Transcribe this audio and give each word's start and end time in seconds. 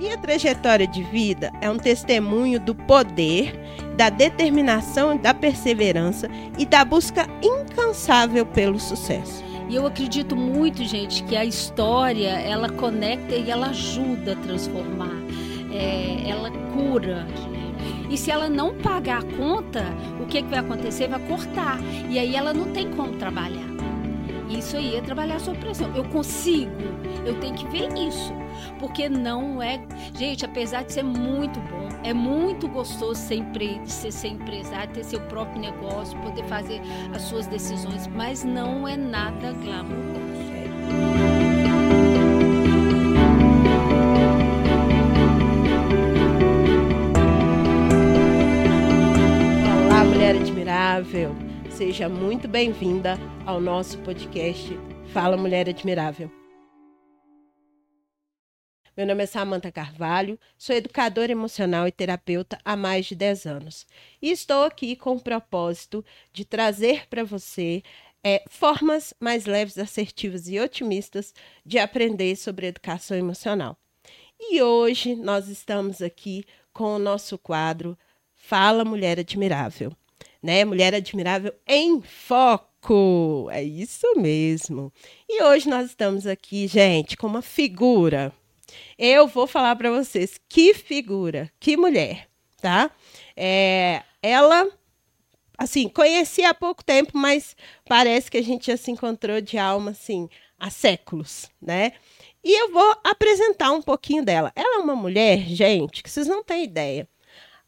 Minha 0.00 0.16
trajetória 0.16 0.86
de 0.86 1.02
vida 1.02 1.52
é 1.60 1.68
um 1.70 1.76
testemunho 1.76 2.58
do 2.58 2.74
poder, 2.74 3.52
da 3.98 4.08
determinação, 4.08 5.14
da 5.14 5.34
perseverança 5.34 6.26
e 6.56 6.64
da 6.64 6.82
busca 6.86 7.28
incansável 7.42 8.46
pelo 8.46 8.80
sucesso. 8.80 9.44
E 9.68 9.74
eu 9.74 9.86
acredito 9.86 10.34
muito, 10.34 10.82
gente, 10.84 11.22
que 11.24 11.36
a 11.36 11.44
história 11.44 12.30
ela 12.30 12.70
conecta 12.70 13.34
e 13.34 13.50
ela 13.50 13.66
ajuda 13.66 14.32
a 14.32 14.36
transformar, 14.36 15.12
é, 15.70 16.30
ela 16.30 16.50
cura. 16.72 17.26
E 18.08 18.16
se 18.16 18.30
ela 18.30 18.48
não 18.48 18.74
pagar 18.78 19.18
a 19.18 19.36
conta, 19.36 19.84
o 20.18 20.24
que, 20.24 20.40
que 20.40 20.48
vai 20.48 20.60
acontecer? 20.60 21.08
Vai 21.08 21.20
cortar. 21.20 21.78
E 22.08 22.18
aí 22.18 22.34
ela 22.34 22.54
não 22.54 22.72
tem 22.72 22.90
como 22.92 23.18
trabalhar. 23.18 23.68
Isso 24.48 24.78
aí 24.78 24.96
é 24.96 25.02
trabalhar 25.02 25.38
sob 25.40 25.58
pressão. 25.58 25.94
Eu 25.94 26.04
consigo, 26.04 26.70
eu 27.26 27.38
tenho 27.38 27.54
que 27.54 27.68
ver 27.68 27.92
isso. 27.98 28.39
Porque 28.78 29.08
não 29.08 29.62
é. 29.62 29.80
Gente, 30.16 30.44
apesar 30.44 30.84
de 30.84 30.92
ser 30.92 31.02
muito 31.02 31.60
bom, 31.60 31.88
é 32.02 32.12
muito 32.12 32.68
gostoso 32.68 33.20
ser, 33.20 33.36
empre... 33.36 33.80
ser, 33.84 34.12
ser 34.12 34.28
empresário, 34.28 34.92
ter 34.92 35.04
seu 35.04 35.20
próprio 35.22 35.60
negócio, 35.60 36.18
poder 36.20 36.44
fazer 36.44 36.80
as 37.14 37.22
suas 37.22 37.46
decisões, 37.46 38.06
mas 38.06 38.44
não 38.44 38.86
é 38.86 38.96
nada 38.96 39.52
glamouroso. 39.52 40.20
Olá, 49.86 50.04
mulher 50.04 50.36
admirável. 50.36 51.34
Seja 51.70 52.08
muito 52.08 52.46
bem-vinda 52.46 53.18
ao 53.46 53.60
nosso 53.60 53.98
podcast 53.98 54.78
Fala 55.12 55.36
Mulher 55.36 55.68
Admirável. 55.68 56.39
Meu 59.00 59.06
nome 59.06 59.22
é 59.22 59.26
Samanta 59.26 59.72
Carvalho, 59.72 60.38
sou 60.58 60.76
educadora 60.76 61.32
emocional 61.32 61.88
e 61.88 61.90
terapeuta 61.90 62.58
há 62.62 62.76
mais 62.76 63.06
de 63.06 63.14
10 63.14 63.46
anos. 63.46 63.86
E 64.20 64.30
estou 64.30 64.64
aqui 64.64 64.94
com 64.94 65.12
o 65.12 65.18
propósito 65.20 66.04
de 66.34 66.44
trazer 66.44 67.08
para 67.08 67.24
você 67.24 67.82
é, 68.22 68.44
formas 68.46 69.14
mais 69.18 69.46
leves, 69.46 69.78
assertivas 69.78 70.48
e 70.48 70.60
otimistas 70.60 71.32
de 71.64 71.78
aprender 71.78 72.36
sobre 72.36 72.66
educação 72.66 73.16
emocional. 73.16 73.74
E 74.38 74.60
hoje 74.60 75.16
nós 75.16 75.48
estamos 75.48 76.02
aqui 76.02 76.44
com 76.70 76.96
o 76.96 76.98
nosso 76.98 77.38
quadro 77.38 77.96
Fala 78.34 78.84
Mulher 78.84 79.18
Admirável. 79.18 79.96
Né? 80.42 80.62
Mulher 80.62 80.94
Admirável 80.94 81.54
em 81.66 82.02
Foco! 82.02 83.48
É 83.50 83.62
isso 83.62 84.14
mesmo. 84.16 84.92
E 85.26 85.42
hoje 85.42 85.70
nós 85.70 85.86
estamos 85.86 86.26
aqui, 86.26 86.66
gente, 86.66 87.16
com 87.16 87.26
uma 87.26 87.40
figura 87.40 88.30
eu 88.98 89.26
vou 89.26 89.46
falar 89.46 89.76
para 89.76 89.90
vocês 89.90 90.40
que 90.48 90.74
figura, 90.74 91.50
que 91.58 91.76
mulher, 91.76 92.28
tá? 92.60 92.90
É, 93.36 94.02
ela, 94.22 94.68
assim, 95.56 95.88
conheci 95.88 96.44
há 96.44 96.54
pouco 96.54 96.84
tempo, 96.84 97.12
mas 97.14 97.56
parece 97.86 98.30
que 98.30 98.38
a 98.38 98.42
gente 98.42 98.66
já 98.66 98.76
se 98.76 98.90
encontrou 98.90 99.40
de 99.40 99.58
alma, 99.58 99.92
assim, 99.92 100.28
há 100.58 100.70
séculos, 100.70 101.50
né? 101.60 101.92
E 102.42 102.58
eu 102.58 102.72
vou 102.72 102.96
apresentar 103.04 103.70
um 103.70 103.82
pouquinho 103.82 104.24
dela. 104.24 104.52
Ela 104.54 104.80
é 104.80 104.82
uma 104.82 104.96
mulher, 104.96 105.38
gente, 105.40 106.02
que 106.02 106.10
vocês 106.10 106.26
não 106.26 106.42
têm 106.42 106.64
ideia. 106.64 107.08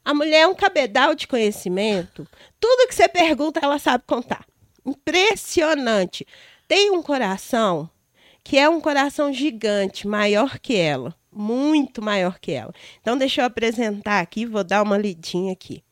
A 0.05 0.13
mulher 0.15 0.41
é 0.41 0.47
um 0.47 0.55
cabedal 0.55 1.15
de 1.15 1.27
conhecimento. 1.27 2.27
Tudo 2.59 2.89
que 2.89 2.95
você 2.95 3.09
pergunta, 3.09 3.61
ela 3.63 3.79
sabe 3.79 4.05
contar. 4.07 4.45
Impressionante. 4.85 6.27
Tem 6.67 6.91
um 6.91 7.03
coração 7.03 7.89
que 8.45 8.59
é 8.59 8.69
um 8.69 8.81
coração 8.81 9.33
gigante, 9.33 10.07
maior 10.07 10.59
que 10.59 10.77
ela, 10.77 11.15
muito 11.31 12.03
maior 12.03 12.39
que 12.39 12.53
ela. 12.53 12.75
Então, 13.01 13.17
deixa 13.17 13.43
eu 13.43 13.47
apresentar 13.47 14.21
aqui, 14.21 14.45
vou 14.47 14.65
dar 14.65 14.83
uma 14.83 14.99
lidinha 14.99 15.53
aqui. 15.53 15.83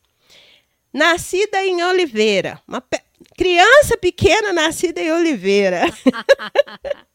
Nascida 0.93 1.63
em 1.65 1.81
Oliveira, 1.83 2.61
uma 2.67 2.81
pe... 2.81 2.99
criança 3.37 3.97
pequena 3.97 4.51
nascida 4.51 5.01
em 5.01 5.11
Oliveira. 5.11 5.83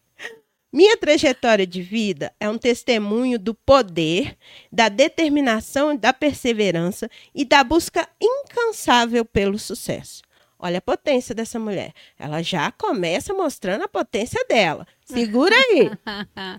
Minha 0.73 0.97
trajetória 0.97 1.67
de 1.67 1.81
vida 1.81 2.35
é 2.39 2.51
um 2.51 2.59
testemunho 2.59 3.39
do 3.39 3.55
poder, 3.55 4.37
da 4.71 4.89
determinação, 4.89 5.97
da 5.97 6.13
perseverança 6.13 7.09
e 7.35 7.45
da 7.47 7.65
busca 7.65 8.07
incansável 8.21 9.25
pelo 9.25 9.59
sucesso. 9.59 10.23
Olha 10.59 10.79
a 10.79 10.83
potência 10.83 11.35
dessa 11.35 11.59
mulher. 11.59 11.93
Ela 12.19 12.43
já 12.43 12.71
começa 12.73 13.35
mostrando 13.35 13.83
a 13.83 13.89
potência 13.89 14.45
dela. 14.49 14.87
Segura 15.05 15.55
aí. 15.55 15.91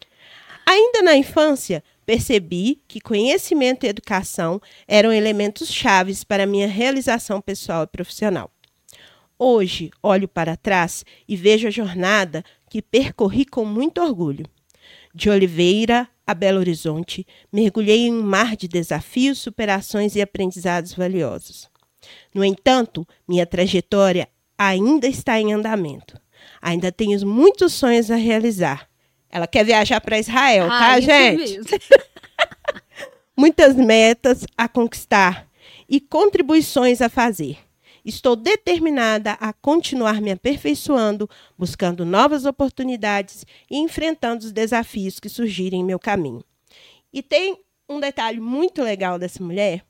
Ainda 0.66 1.02
na 1.02 1.16
infância, 1.16 1.84
percebi 2.06 2.82
que 2.88 3.00
conhecimento 3.00 3.86
e 3.86 3.90
educação 3.90 4.62
eram 4.88 5.12
elementos 5.12 5.72
chaves 5.72 6.24
para 6.24 6.46
minha 6.46 6.68
realização 6.68 7.40
pessoal 7.42 7.84
e 7.84 7.88
profissional. 7.88 8.52
Hoje, 9.40 9.92
olho 10.04 10.28
para 10.28 10.58
trás 10.58 11.06
e 11.28 11.36
vejo 11.36 11.68
a 11.68 11.72
jornada 11.72 12.44
que 12.70 12.82
percorri 12.82 13.46
com 13.46 13.64
muito 13.64 14.02
orgulho. 14.02 14.46
De 15.14 15.30
Oliveira 15.30 16.08
a 16.26 16.34
Belo 16.34 16.60
Horizonte, 16.60 17.26
mergulhei 17.52 18.08
em 18.08 18.14
um 18.14 18.22
mar 18.22 18.58
de 18.58 18.68
desafios, 18.68 19.40
superações 19.40 20.16
e 20.18 20.22
aprendizados 20.22 20.94
valiosos. 20.94 21.70
No 22.34 22.44
entanto, 22.44 23.08
minha 23.28 23.46
trajetória 23.46 24.28
ainda 24.58 25.08
está 25.08 25.40
em 25.40 25.54
andamento. 25.54 26.20
Ainda 26.62 26.92
tenho 26.92 27.26
muitos 27.26 27.74
sonhos 27.74 28.10
a 28.10 28.16
realizar. 28.16 28.90
Ela 29.30 29.48
quer 29.48 29.64
viajar 29.64 30.00
para 30.02 30.20
Israel, 30.20 30.68
ah, 30.72 30.80
tá, 30.80 31.00
gente? 31.00 31.60
Muitas 33.36 33.76
metas 33.76 34.46
a 34.58 34.68
conquistar 34.68 35.48
e 35.88 36.00
contribuições 36.00 37.02
a 37.02 37.10
fazer. 37.10 37.58
Estou 38.04 38.38
determinada 38.38 39.34
a 39.34 39.52
continuar 39.52 40.22
me 40.22 40.32
aperfeiçoando, 40.32 41.30
buscando 41.58 42.06
novas 42.06 42.46
oportunidades 42.46 43.46
e 43.70 43.78
enfrentando 43.78 44.46
os 44.46 44.52
desafios 44.52 45.20
que 45.20 45.28
surgirem 45.28 45.82
em 45.82 45.84
meu 45.84 46.00
caminho. 46.00 46.44
E 47.12 47.22
tem 47.22 47.58
um 47.90 48.00
detalhe 48.00 48.40
muito 48.40 48.82
legal 48.82 49.20
dessa 49.20 49.44
mulher, 49.44 49.84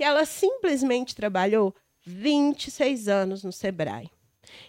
que 0.00 0.04
ela 0.04 0.24
simplesmente 0.24 1.14
trabalhou 1.14 1.74
26 2.06 3.06
anos 3.06 3.44
no 3.44 3.52
Sebrae. 3.52 4.10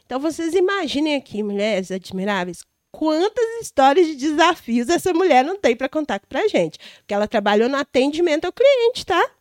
Então 0.06 0.20
vocês 0.20 0.54
imaginem 0.54 1.16
aqui, 1.16 1.42
mulheres 1.42 1.90
admiráveis, 1.90 2.66
quantas 2.92 3.46
histórias 3.62 4.08
de 4.08 4.16
desafios 4.16 4.90
essa 4.90 5.14
mulher 5.14 5.46
não 5.46 5.58
tem 5.58 5.74
para 5.74 5.88
contar 5.88 6.20
para 6.20 6.42
a 6.42 6.48
gente. 6.50 6.78
Porque 6.98 7.14
ela 7.14 7.30
trabalhou 7.30 7.70
no 7.70 7.78
atendimento 7.78 8.44
ao 8.44 8.52
cliente, 8.52 9.06
tá? 9.06 9.32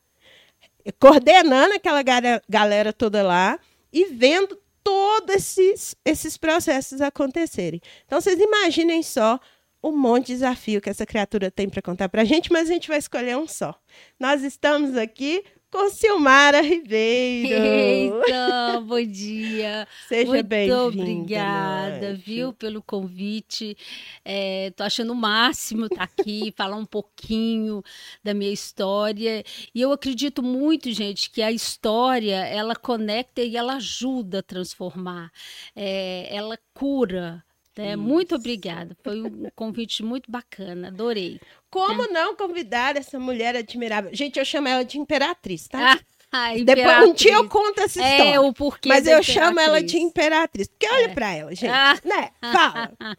Coordenando 1.01 1.75
aquela 1.75 2.05
galera 2.49 2.93
toda 2.93 3.25
lá 3.25 3.59
e 3.93 4.05
vendo 4.05 4.57
todos 4.85 5.35
esses, 5.35 5.97
esses 6.05 6.37
processos 6.37 7.01
acontecerem. 7.01 7.81
Então 8.07 8.21
vocês 8.21 8.39
imaginem 8.39 9.03
só 9.03 9.41
um 9.83 9.91
monte 9.91 10.27
de 10.27 10.35
desafio 10.35 10.81
que 10.81 10.89
essa 10.89 11.05
criatura 11.05 11.51
tem 11.51 11.69
para 11.69 11.83
contar 11.83 12.09
para 12.09 12.23
a 12.23 12.25
gente, 12.25 12.53
mas 12.53 12.71
a 12.71 12.73
gente 12.75 12.87
vai 12.87 12.99
escolher 12.99 13.37
um 13.37 13.49
só. 13.49 13.75
Nós 14.21 14.45
estamos 14.45 14.97
aqui 14.97 15.43
com 15.71 15.89
Silmara 15.89 16.61
Ribeiro. 16.61 17.65
Eita, 17.65 18.81
bom 18.85 19.03
dia. 19.07 19.87
Seja 20.09 20.43
bem-vinda. 20.43 20.83
Muito 20.83 21.01
obrigada, 21.01 22.15
viu, 22.15 22.53
pelo 22.53 22.83
convite. 22.83 23.77
É, 24.25 24.73
tô 24.75 24.83
achando 24.83 25.13
o 25.13 25.17
máximo 25.17 25.87
estar 25.87 26.09
tá 26.09 26.13
aqui, 26.19 26.53
falar 26.57 26.77
um 26.77 26.85
pouquinho 26.85 27.83
da 28.23 28.35
minha 28.35 28.53
história. 28.53 29.45
E 29.73 29.81
eu 29.81 29.93
acredito 29.93 30.43
muito, 30.43 30.91
gente, 30.93 31.31
que 31.31 31.41
a 31.41 31.53
história, 31.53 32.45
ela 32.47 32.75
conecta 32.75 33.41
e 33.41 33.57
ela 33.57 33.75
ajuda 33.75 34.41
a 34.41 34.43
transformar. 34.43 35.31
É, 35.77 36.27
ela 36.35 36.59
cura. 36.75 37.45
Né? 37.81 37.97
Muito 37.97 38.35
obrigada. 38.35 38.97
Foi 39.03 39.21
um 39.21 39.49
convite 39.57 40.03
muito 40.03 40.31
bacana, 40.31 40.89
adorei. 40.89 41.41
Como 41.71 42.05
é. 42.05 42.09
não 42.09 42.37
convidar 42.37 42.97
essa 42.97 43.19
mulher 43.19 43.57
admirável? 43.57 44.11
Gente, 44.13 44.39
eu 44.39 44.45
chamo 44.45 44.69
ela 44.69 44.85
de 44.85 44.99
imperatriz, 44.99 45.69
tá? 45.69 45.99
Ah, 46.33 46.53
Depois, 46.65 47.09
um 47.09 47.13
dia 47.15 47.35
eu 47.35 47.49
conto 47.49 47.81
essa 47.81 48.03
é, 48.03 48.11
história. 48.11 48.35
É, 48.35 48.41
o 48.41 48.53
porquê 48.53 48.89
Mas 48.89 49.07
eu 49.07 49.23
chamo 49.23 49.59
ela 49.59 49.83
de 49.83 49.97
imperatriz. 49.99 50.69
Porque 50.69 50.87
olha 50.87 51.07
é. 51.07 51.09
para 51.09 51.33
ela, 51.33 51.55
gente. 51.55 51.73
Ah. 51.73 51.99
Né? 52.05 52.31
Fala. 52.41 52.93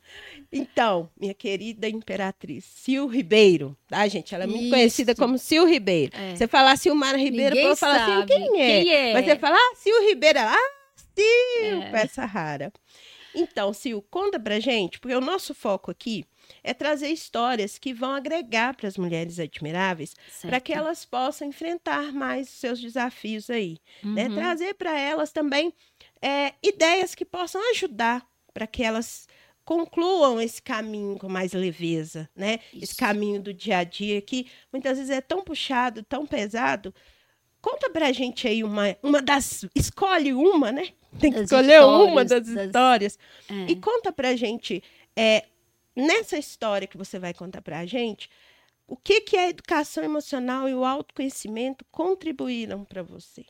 Então, 0.54 1.10
minha 1.18 1.34
querida 1.34 1.88
imperatriz, 1.88 2.66
Sil 2.75 3.07
Ribeiro, 3.07 3.78
tá, 3.88 4.06
gente? 4.10 4.36
Ela 4.36 4.44
é 4.44 4.48
muito 4.48 4.64
Isso. 4.64 4.69
conhecida 4.69 5.16
como 5.16 5.38
Sil 5.40 5.64
Ribeiro. 5.64 6.12
É. 6.14 6.36
Você 6.36 6.46
falar 6.46 6.75
Silmara 6.75 7.18
Ribeiro, 7.18 7.56
eu 7.56 7.74
falar 7.74 8.04
assim, 8.04 8.25
quem 8.25 8.62
é? 8.62 8.84
quem 8.84 8.94
é? 8.94 9.14
Mas 9.14 9.24
você 9.24 9.38
falar, 9.38 9.56
ah, 9.56 9.75
Sil 9.80 9.96
Ribeiro, 10.10 10.40
ah, 10.40 10.72
Sil, 11.16 11.81
é. 11.84 11.90
peça 11.90 12.25
rara. 12.25 12.69
Então, 13.33 13.74
Sil, 13.75 14.04
conta 14.10 14.39
pra 14.39 14.60
gente, 14.60 15.00
porque 15.00 15.16
o 15.16 15.22
nosso 15.22 15.54
foco 15.54 15.92
aqui 15.92 16.25
é 16.63 16.74
trazer 16.74 17.10
histórias 17.10 17.78
que 17.78 17.94
vão 17.94 18.12
agregar 18.13 18.75
para 18.75 18.88
as 18.88 18.98
mulheres 18.98 19.39
admiráveis, 19.39 20.16
para 20.42 20.60
que 20.60 20.74
elas 20.74 21.06
possam 21.06 21.48
enfrentar 21.48 22.12
mais 22.12 22.48
os 22.50 22.56
seus 22.56 22.80
desafios 22.80 23.50
aí. 23.50 23.78
Né? 24.04 24.24
Uhum. 24.24 24.30
Né? 24.30 24.42
Trazer 24.42 24.74
para 24.74 25.00
elas 25.00 25.31
também 25.31 25.74
é, 26.22 26.54
ideias 26.62 27.16
que 27.16 27.25
possam 27.25 27.62
ajudar 27.72 28.25
para 28.54 28.68
que 28.68 28.83
elas 28.83 29.28
concluam 29.63 30.42
esse 30.42 30.62
caminho 30.62 31.18
com 31.18 31.30
mais 31.30 31.54
leveza, 31.54 32.30
né? 32.36 32.60
Isso. 32.74 32.83
Esse 32.83 32.95
caminho 32.95 33.42
do 33.42 33.54
dia 33.54 33.78
a 33.78 33.83
dia 33.83 34.22
que 34.22 34.48
muitas 34.72 34.98
vezes 34.98 35.12
é 35.12 35.22
tão 35.22 35.44
puxado, 35.44 36.04
tão 36.04 36.25
pesado. 36.25 36.94
Conta 37.62 37.90
pra 37.90 38.12
gente 38.12 38.48
aí 38.48 38.63
uma, 38.63 38.96
uma 39.04 39.22
das. 39.22 39.66
Escolhe 39.75 40.34
uma, 40.34 40.72
né? 40.72 40.90
Tem 41.19 41.31
que 41.31 41.40
escolher 41.40 41.81
uma 41.84 42.25
das, 42.25 42.48
das... 42.48 42.66
histórias. 42.66 43.19
É. 43.50 43.72
E 43.72 43.75
conta 43.75 44.12
pra 44.12 44.36
gente, 44.36 44.81
é, 45.16 45.46
nessa 45.96 46.38
história 46.38 46.88
que 46.88 46.98
você 46.98 47.19
vai 47.19 47.34
contar 47.34 47.62
pra 47.62 47.86
gente, 47.86 48.30
o 48.88 48.96
que, 48.98 49.22
que 49.22 49.38
a 49.38 49.50
educação 49.50 50.04
emocional 50.04 50.68
e 50.68 50.74
o 50.74 50.84
autoconhecimento 50.84 51.86
contribuíram 51.92 52.84
para 52.84 53.04
você? 53.04 53.46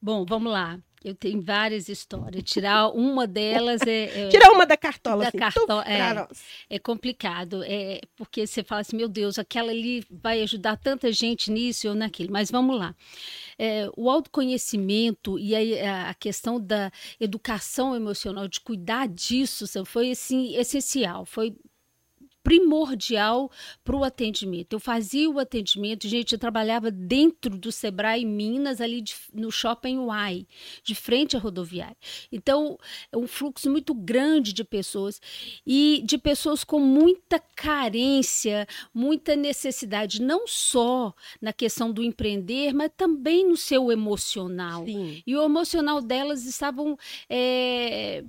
Bom, 0.00 0.24
vamos 0.24 0.52
lá. 0.52 0.78
Eu 1.04 1.14
tenho 1.14 1.40
várias 1.40 1.88
histórias. 1.88 2.42
Tirar 2.42 2.88
uma 2.88 3.26
delas 3.26 3.80
é. 3.82 4.26
é 4.26 4.28
Tirar 4.30 4.50
uma 4.50 4.66
da 4.66 4.76
cartola. 4.76 5.22
Da 5.22 5.28
assim, 5.28 5.38
cartola 5.38 5.84
é, 5.86 6.28
é 6.76 6.78
complicado. 6.78 7.62
É, 7.64 8.00
porque 8.16 8.46
você 8.46 8.62
fala 8.62 8.80
assim, 8.80 8.96
meu 8.96 9.08
Deus, 9.08 9.38
aquela 9.38 9.70
ali 9.70 10.04
vai 10.10 10.42
ajudar 10.42 10.76
tanta 10.76 11.12
gente 11.12 11.50
nisso 11.50 11.88
ou 11.88 11.94
naquilo. 11.94 12.32
Mas 12.32 12.50
vamos 12.50 12.78
lá. 12.78 12.94
É, 13.58 13.88
o 13.96 14.10
autoconhecimento 14.10 15.38
e 15.38 15.54
a, 15.54 16.10
a, 16.10 16.14
questão 16.14 16.60
da 16.60 16.90
educação 17.20 17.94
emocional, 17.94 18.48
de 18.48 18.60
cuidar 18.60 19.08
disso, 19.08 19.66
foi 19.84 20.10
assim, 20.10 20.56
essencial. 20.56 21.24
Foi 21.24 21.56
primordial 22.46 23.50
para 23.82 23.96
o 23.96 24.04
atendimento. 24.04 24.74
Eu 24.74 24.78
fazia 24.78 25.28
o 25.28 25.40
atendimento, 25.40 26.06
gente, 26.06 26.32
eu 26.32 26.38
trabalhava 26.38 26.92
dentro 26.92 27.58
do 27.58 27.72
Sebrae 27.72 28.24
Minas, 28.24 28.80
ali 28.80 29.00
de, 29.00 29.16
no 29.34 29.50
Shopping 29.50 29.98
Uai, 29.98 30.46
de 30.84 30.94
frente 30.94 31.36
à 31.36 31.40
rodoviária. 31.40 31.96
Então, 32.30 32.78
é 33.10 33.16
um 33.16 33.26
fluxo 33.26 33.68
muito 33.68 33.92
grande 33.92 34.52
de 34.52 34.62
pessoas 34.62 35.20
e 35.66 36.04
de 36.04 36.16
pessoas 36.16 36.62
com 36.62 36.78
muita 36.78 37.40
carência, 37.40 38.64
muita 38.94 39.34
necessidade, 39.34 40.22
não 40.22 40.46
só 40.46 41.12
na 41.42 41.52
questão 41.52 41.90
do 41.90 42.00
empreender, 42.00 42.72
mas 42.72 42.92
também 42.96 43.44
no 43.44 43.56
seu 43.56 43.90
emocional. 43.90 44.84
Sim. 44.84 45.20
E 45.26 45.34
o 45.34 45.42
emocional 45.42 46.00
delas 46.00 46.46
estavam. 46.46 46.96
É, 47.28 48.22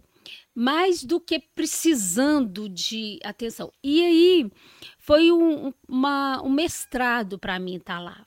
mais 0.60 1.04
do 1.04 1.20
que 1.20 1.38
precisando 1.38 2.68
de 2.68 3.20
atenção. 3.24 3.72
E 3.84 4.04
aí 4.04 4.52
foi 4.98 5.32
um, 5.32 5.72
uma, 5.88 6.42
um 6.42 6.50
mestrado 6.50 7.38
para 7.38 7.60
mim 7.60 7.76
estar 7.76 7.98
tá 7.98 8.00
lá. 8.00 8.26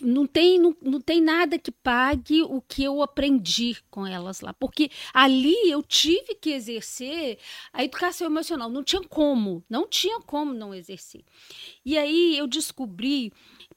Não 0.00 0.26
tem, 0.26 0.58
não, 0.58 0.74
não 0.80 0.98
tem 0.98 1.20
nada 1.20 1.58
que 1.58 1.70
pague 1.70 2.40
o 2.40 2.62
que 2.62 2.82
eu 2.84 3.02
aprendi 3.02 3.76
com 3.90 4.06
elas 4.06 4.40
lá. 4.40 4.54
Porque 4.54 4.90
ali 5.12 5.54
eu 5.70 5.82
tive 5.82 6.36
que 6.36 6.52
exercer 6.52 7.38
a 7.70 7.84
educação 7.84 8.28
emocional. 8.28 8.70
Não 8.70 8.82
tinha 8.82 9.02
como, 9.02 9.62
não 9.68 9.86
tinha 9.86 10.20
como 10.20 10.54
não 10.54 10.74
exercer. 10.74 11.22
E 11.84 11.98
aí 11.98 12.38
eu 12.38 12.46
descobri 12.46 13.30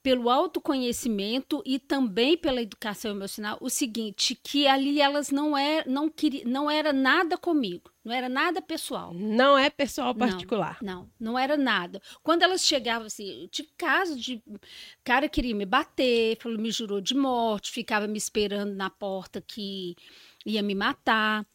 pelo 0.03 0.29
autoconhecimento 0.29 1.61
e 1.65 1.77
também 1.77 2.35
pela 2.35 2.61
educação 2.61 3.11
emocional 3.11 3.57
o 3.61 3.69
seguinte, 3.69 4.39
que 4.41 4.67
ali 4.67 4.99
elas 4.99 5.29
não 5.29 5.57
é, 5.57 5.83
não 5.85 6.09
queria, 6.09 6.43
não 6.45 6.69
era 6.69 6.91
nada 6.91 7.37
comigo, 7.37 7.91
não 8.03 8.11
era 8.13 8.27
nada 8.27 8.61
pessoal. 8.61 9.13
Não 9.13 9.57
é 9.57 9.69
pessoal 9.69 10.15
particular. 10.15 10.77
Não, 10.81 11.09
não, 11.19 11.33
não 11.33 11.39
era 11.39 11.55
nada. 11.55 12.01
Quando 12.23 12.41
elas 12.41 12.65
chegavam 12.65 13.07
assim, 13.07 13.43
eu 13.43 13.47
tive 13.47 13.69
caso 13.77 14.19
de 14.19 14.41
cara 15.03 15.29
queria 15.29 15.55
me 15.55 15.65
bater, 15.65 16.37
falou, 16.37 16.57
me 16.57 16.71
jurou 16.71 16.99
de 16.99 17.15
morte, 17.15 17.71
ficava 17.71 18.07
me 18.07 18.17
esperando 18.17 18.73
na 18.73 18.89
porta 18.89 19.39
que 19.39 19.95
ia 20.45 20.63
me 20.63 20.73
matar. 20.73 21.45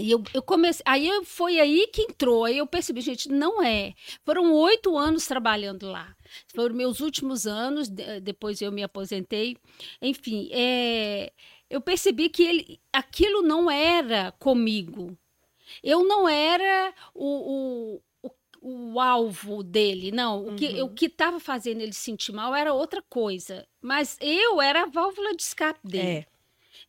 E 0.00 0.10
eu, 0.10 0.22
eu 0.32 0.42
comecei, 0.42 0.82
aí 0.86 1.06
eu, 1.06 1.24
foi 1.24 1.60
aí 1.60 1.86
que 1.92 2.02
entrou, 2.02 2.44
aí 2.44 2.58
eu 2.58 2.66
percebi, 2.66 3.00
gente, 3.00 3.28
não 3.28 3.62
é. 3.62 3.94
Foram 4.24 4.52
oito 4.54 4.96
anos 4.96 5.26
trabalhando 5.26 5.90
lá. 5.90 6.14
Foram 6.54 6.74
meus 6.74 7.00
últimos 7.00 7.46
anos, 7.46 7.88
depois 8.22 8.60
eu 8.60 8.72
me 8.72 8.82
aposentei. 8.82 9.56
Enfim, 10.00 10.48
é, 10.52 11.32
eu 11.68 11.80
percebi 11.80 12.28
que 12.28 12.42
ele, 12.42 12.80
aquilo 12.92 13.42
não 13.42 13.70
era 13.70 14.32
comigo. 14.32 15.16
Eu 15.82 16.04
não 16.04 16.28
era 16.28 16.92
o, 17.14 18.00
o, 18.22 18.28
o, 18.60 18.92
o 18.92 19.00
alvo 19.00 19.62
dele, 19.62 20.10
não. 20.10 20.48
O 20.48 20.56
que 20.56 20.82
uhum. 20.82 20.94
estava 21.02 21.38
fazendo 21.38 21.80
ele 21.80 21.92
sentir 21.92 22.32
mal 22.32 22.54
era 22.54 22.72
outra 22.74 23.02
coisa. 23.02 23.66
Mas 23.80 24.16
eu 24.20 24.60
era 24.60 24.82
a 24.82 24.86
válvula 24.86 25.34
de 25.34 25.42
escape 25.42 25.80
dele. 25.86 26.08
É. 26.08 26.26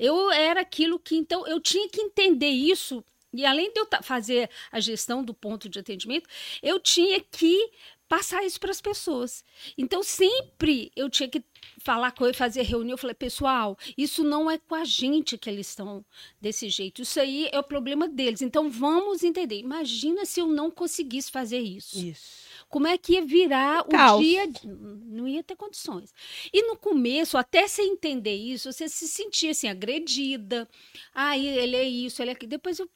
Eu 0.02 0.32
era 0.32 0.62
aquilo 0.62 0.98
que, 0.98 1.16
então, 1.16 1.46
eu 1.46 1.60
tinha 1.60 1.88
que 1.88 2.02
entender 2.02 2.50
isso. 2.50 3.06
E 3.32 3.46
além 3.46 3.72
de 3.72 3.80
eu 3.80 3.88
fazer 4.02 4.50
a 4.72 4.80
gestão 4.80 5.24
do 5.24 5.32
ponto 5.32 5.70
de 5.70 5.78
atendimento, 5.78 6.28
eu 6.64 6.80
tinha 6.80 7.20
que 7.22 7.70
passar 8.10 8.44
isso 8.44 8.60
para 8.60 8.72
as 8.72 8.82
pessoas. 8.82 9.46
Então, 9.78 10.02
sempre 10.02 10.92
eu 10.96 11.08
tinha 11.08 11.30
que 11.30 11.44
falar 11.78 12.14
com 12.14 12.26
ele, 12.26 12.34
fazer 12.34 12.64
reunião. 12.64 12.96
Eu 12.96 12.98
falei, 12.98 13.14
pessoal, 13.14 13.78
isso 13.96 14.24
não 14.24 14.50
é 14.50 14.58
com 14.58 14.74
a 14.74 14.84
gente 14.84 15.38
que 15.38 15.48
eles 15.48 15.70
estão 15.70 16.04
desse 16.42 16.68
jeito. 16.68 17.04
Isso 17.04 17.20
aí 17.20 17.48
é 17.52 17.60
o 17.60 17.64
problema 17.64 18.08
deles. 18.08 18.42
Então, 18.42 18.72
vamos 18.72 19.22
entender. 19.24 19.60
Imagina 19.60 20.26
se 20.26 20.40
eu 20.40 20.48
não 20.48 20.72
conseguisse 20.72 21.30
fazer 21.30 21.60
isso. 21.60 22.00
Isso 22.00 22.51
como 22.72 22.88
é 22.88 22.98
que 22.98 23.14
ia 23.14 23.22
virar 23.22 23.84
Caos. 23.84 24.20
o 24.20 24.24
dia. 24.24 24.50
Não 24.64 25.28
ia 25.28 25.44
ter 25.44 25.56
condições. 25.56 26.14
E 26.54 26.64
no 26.64 26.78
começo, 26.78 27.38
até 27.38 27.68
você 27.68 27.82
entender 27.84 28.34
isso, 28.34 28.72
você 28.72 28.88
se 28.88 29.08
sentia 29.08 29.52
assim, 29.52 29.68
agredida. 29.68 30.68
Ah, 31.14 31.38
ele 31.38 31.76
é 31.76 31.84
isso, 31.84 32.22
ele 32.22 32.32
é 32.32 32.34
aquilo. 32.34 32.50
Depois 32.50 32.80
eu 32.80 32.90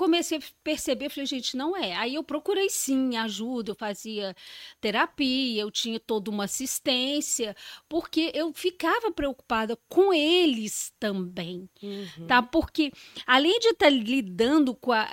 comecei 0.00 0.38
a 0.38 0.42
perceber, 0.62 1.10
falei, 1.10 1.26
gente, 1.26 1.56
não 1.56 1.76
é. 1.76 1.94
Aí 1.96 2.14
eu 2.14 2.22
procurei 2.22 2.70
sim 2.70 3.16
ajuda, 3.16 3.72
eu 3.72 3.74
fazia 3.74 4.34
terapia, 4.80 5.60
eu 5.60 5.70
tinha 5.70 5.98
toda 6.00 6.30
uma 6.30 6.44
assistência, 6.44 7.54
porque 7.88 8.30
eu 8.32 8.52
ficava 8.52 9.10
preocupada 9.10 9.76
com 9.88 10.14
eles 10.14 10.94
também, 10.98 11.68
uhum. 11.82 12.26
tá? 12.26 12.42
Porque 12.42 12.92
além 13.26 13.58
de 13.58 13.68
estar 13.68 13.86
tá 13.86 13.90
lidando 13.90 14.74
com 14.74 14.92
a, 14.92 15.08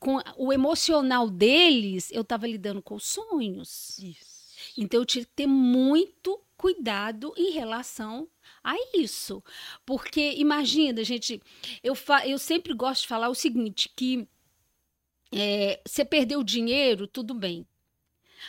com 0.00 0.18
o 0.36 0.52
emocional 0.52 1.28
deles, 1.28 2.10
eu 2.10 2.22
estava 2.22 2.46
lidando 2.46 2.82
com 2.82 2.98
sonhos. 2.98 3.98
Isso. 3.98 4.40
Então 4.76 5.00
eu 5.00 5.06
tive 5.06 5.26
que 5.26 5.32
ter 5.32 5.46
muito 5.46 6.42
cuidado 6.56 7.32
em 7.36 7.52
relação 7.52 8.28
a 8.64 8.74
isso. 8.94 9.44
Porque 9.84 10.34
imagina, 10.36 11.04
gente, 11.04 11.40
eu, 11.82 11.94
eu 12.26 12.38
sempre 12.38 12.72
gosto 12.72 13.02
de 13.02 13.08
falar 13.08 13.28
o 13.28 13.34
seguinte, 13.34 13.90
que 13.94 14.26
é, 15.32 15.80
você 15.86 16.04
perdeu 16.04 16.42
dinheiro, 16.42 17.06
tudo 17.06 17.34
bem. 17.34 17.66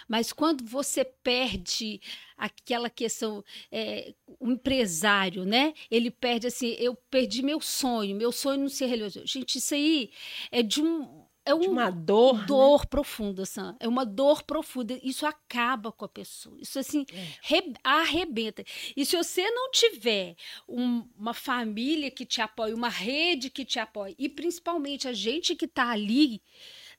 Mas 0.07 0.31
quando 0.31 0.63
você 0.65 1.03
perde 1.03 2.01
aquela 2.37 2.89
questão, 2.89 3.43
é, 3.69 4.13
o 4.39 4.49
empresário, 4.49 5.43
né? 5.43 5.73
Ele 5.89 6.09
perde 6.09 6.47
assim, 6.47 6.75
eu 6.79 6.95
perdi 6.95 7.43
meu 7.43 7.59
sonho, 7.59 8.15
meu 8.15 8.31
sonho 8.31 8.61
não 8.61 8.69
se 8.69 8.85
realizou. 8.85 9.25
Gente, 9.27 9.57
isso 9.57 9.73
aí 9.73 10.11
é 10.49 10.63
de 10.63 10.81
um 10.81 11.20
é 11.43 11.55
um, 11.55 11.71
uma 11.71 11.89
dor, 11.89 12.39
né? 12.39 12.45
dor 12.45 12.81
né? 12.81 12.85
profunda, 12.89 13.45
Sam. 13.45 13.75
É 13.79 13.87
uma 13.87 14.05
dor 14.05 14.43
profunda. 14.43 14.99
Isso 15.01 15.25
acaba 15.25 15.91
com 15.91 16.05
a 16.05 16.09
pessoa. 16.09 16.55
Isso 16.59 16.77
assim 16.77 17.05
é. 17.11 17.27
re, 17.41 17.73
arrebenta. 17.83 18.63
E 18.95 19.05
se 19.05 19.17
você 19.17 19.49
não 19.49 19.71
tiver 19.71 20.35
um, 20.67 21.07
uma 21.17 21.33
família 21.33 22.11
que 22.11 22.25
te 22.25 22.41
apoie, 22.41 22.73
uma 22.73 22.89
rede 22.89 23.49
que 23.49 23.65
te 23.65 23.79
apoie, 23.79 24.15
e 24.19 24.29
principalmente 24.29 25.07
a 25.07 25.13
gente 25.13 25.55
que 25.55 25.65
está 25.65 25.89
ali 25.89 26.41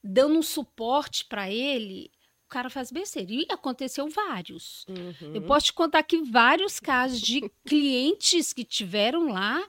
dando 0.02 0.36
um 0.36 0.42
suporte 0.42 1.24
para 1.24 1.48
ele, 1.48 2.10
o 2.44 2.48
cara 2.48 2.68
faz 2.68 2.90
besteira. 2.90 3.32
E 3.32 3.46
aconteceu 3.48 4.08
vários. 4.08 4.84
Uhum. 4.88 5.34
Eu 5.34 5.42
posso 5.42 5.66
te 5.66 5.72
contar 5.72 6.00
aqui 6.00 6.20
vários 6.20 6.80
casos 6.80 7.20
de 7.20 7.48
clientes 7.64 8.52
que 8.52 8.64
tiveram 8.64 9.32
lá 9.32 9.64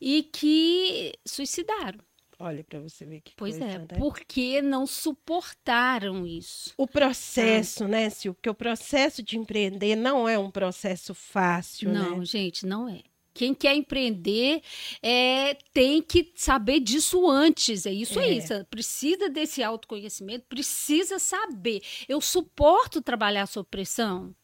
e 0.00 0.22
que 0.22 1.12
suicidaram. 1.26 1.98
Olha 2.44 2.64
para 2.64 2.80
você 2.80 3.04
ver 3.04 3.20
que 3.20 3.34
Pois 3.36 3.56
coisa, 3.56 3.72
é, 3.72 3.78
né? 3.78 3.86
porque 3.96 4.60
não 4.60 4.84
suportaram 4.84 6.26
isso. 6.26 6.74
O 6.76 6.88
processo, 6.88 7.84
ah. 7.84 7.88
né, 7.88 8.10
Sil? 8.10 8.34
Porque 8.34 8.50
o 8.50 8.54
processo 8.54 9.22
de 9.22 9.38
empreender 9.38 9.94
não 9.94 10.28
é 10.28 10.36
um 10.36 10.50
processo 10.50 11.14
fácil, 11.14 11.92
não, 11.92 12.18
né? 12.18 12.24
gente, 12.24 12.66
não 12.66 12.88
é. 12.88 13.02
Quem 13.32 13.54
quer 13.54 13.76
empreender 13.76 14.60
é, 15.00 15.54
tem 15.72 16.02
que 16.02 16.32
saber 16.34 16.80
disso 16.80 17.30
antes. 17.30 17.86
É 17.86 17.92
isso 17.92 18.18
é. 18.18 18.24
aí. 18.24 18.40
Você 18.40 18.64
precisa 18.64 19.30
desse 19.30 19.62
autoconhecimento, 19.62 20.44
precisa 20.48 21.20
saber. 21.20 21.80
Eu 22.08 22.20
suporto 22.20 23.00
trabalhar 23.00 23.46
sob 23.46 23.68
pressão. 23.70 24.34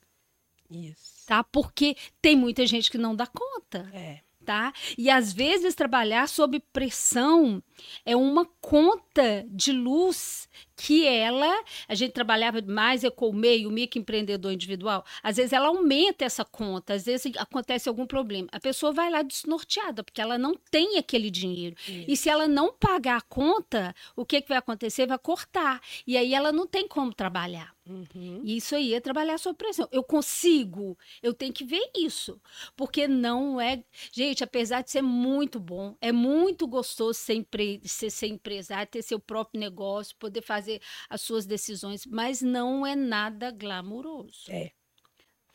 Isso. 0.70 1.26
Tá? 1.26 1.42
Porque 1.42 1.96
tem 2.22 2.36
muita 2.36 2.64
gente 2.64 2.92
que 2.92 2.96
não 2.96 3.16
dá 3.16 3.26
conta. 3.26 3.90
É 3.92 4.20
tá? 4.48 4.72
E 4.96 5.10
às 5.10 5.30
vezes 5.30 5.74
trabalhar 5.74 6.26
sob 6.26 6.58
pressão 6.72 7.62
é 8.02 8.16
uma 8.16 8.46
conta 8.62 9.44
de 9.46 9.72
luz 9.72 10.48
que 10.78 11.04
ela, 11.04 11.52
a 11.88 11.94
gente 11.94 12.12
trabalhava 12.12 12.62
mais 12.62 13.02
é 13.02 13.10
com 13.10 13.28
o 13.30 13.32
meio, 13.32 13.68
o 13.68 13.72
microempreendedor 13.72 14.52
individual, 14.52 15.04
às 15.22 15.36
vezes 15.36 15.52
ela 15.52 15.66
aumenta 15.66 16.24
essa 16.24 16.44
conta, 16.44 16.94
às 16.94 17.04
vezes 17.04 17.32
acontece 17.36 17.88
algum 17.88 18.06
problema. 18.06 18.48
A 18.52 18.60
pessoa 18.60 18.92
vai 18.92 19.10
lá 19.10 19.22
desnorteada, 19.22 20.04
porque 20.04 20.20
ela 20.20 20.38
não 20.38 20.54
tem 20.70 20.96
aquele 20.96 21.30
dinheiro. 21.30 21.74
Isso. 21.88 22.04
E 22.06 22.16
se 22.16 22.30
ela 22.30 22.46
não 22.46 22.72
pagar 22.72 23.16
a 23.16 23.22
conta, 23.22 23.92
o 24.14 24.24
que, 24.24 24.40
que 24.40 24.48
vai 24.48 24.58
acontecer? 24.58 25.06
Vai 25.06 25.18
cortar. 25.18 25.80
E 26.06 26.16
aí 26.16 26.32
ela 26.32 26.52
não 26.52 26.66
tem 26.66 26.86
como 26.86 27.12
trabalhar. 27.12 27.76
Uhum. 27.88 28.42
E 28.44 28.58
isso 28.58 28.76
aí 28.76 28.92
é 28.92 29.00
trabalhar 29.00 29.38
sob 29.38 29.56
pressão. 29.56 29.88
Eu 29.90 30.04
consigo, 30.04 30.96
eu 31.22 31.32
tenho 31.32 31.52
que 31.52 31.64
ver 31.64 31.90
isso. 31.96 32.38
Porque 32.76 33.08
não 33.08 33.58
é. 33.60 33.82
Gente, 34.12 34.44
apesar 34.44 34.82
de 34.82 34.90
ser 34.90 35.02
muito 35.02 35.58
bom, 35.58 35.96
é 36.00 36.12
muito 36.12 36.66
gostoso 36.66 37.18
ser, 37.18 37.34
empre... 37.34 37.80
ser, 37.84 38.10
ser 38.10 38.26
empresário, 38.26 38.90
ter 38.90 39.02
seu 39.02 39.18
próprio 39.18 39.58
negócio, 39.58 40.14
poder 40.16 40.42
fazer 40.42 40.67
as 41.08 41.20
suas 41.20 41.46
decisões, 41.46 42.04
mas 42.06 42.42
não 42.42 42.86
é 42.86 42.94
nada 42.94 43.50
glamouroso. 43.50 44.50
É. 44.50 44.72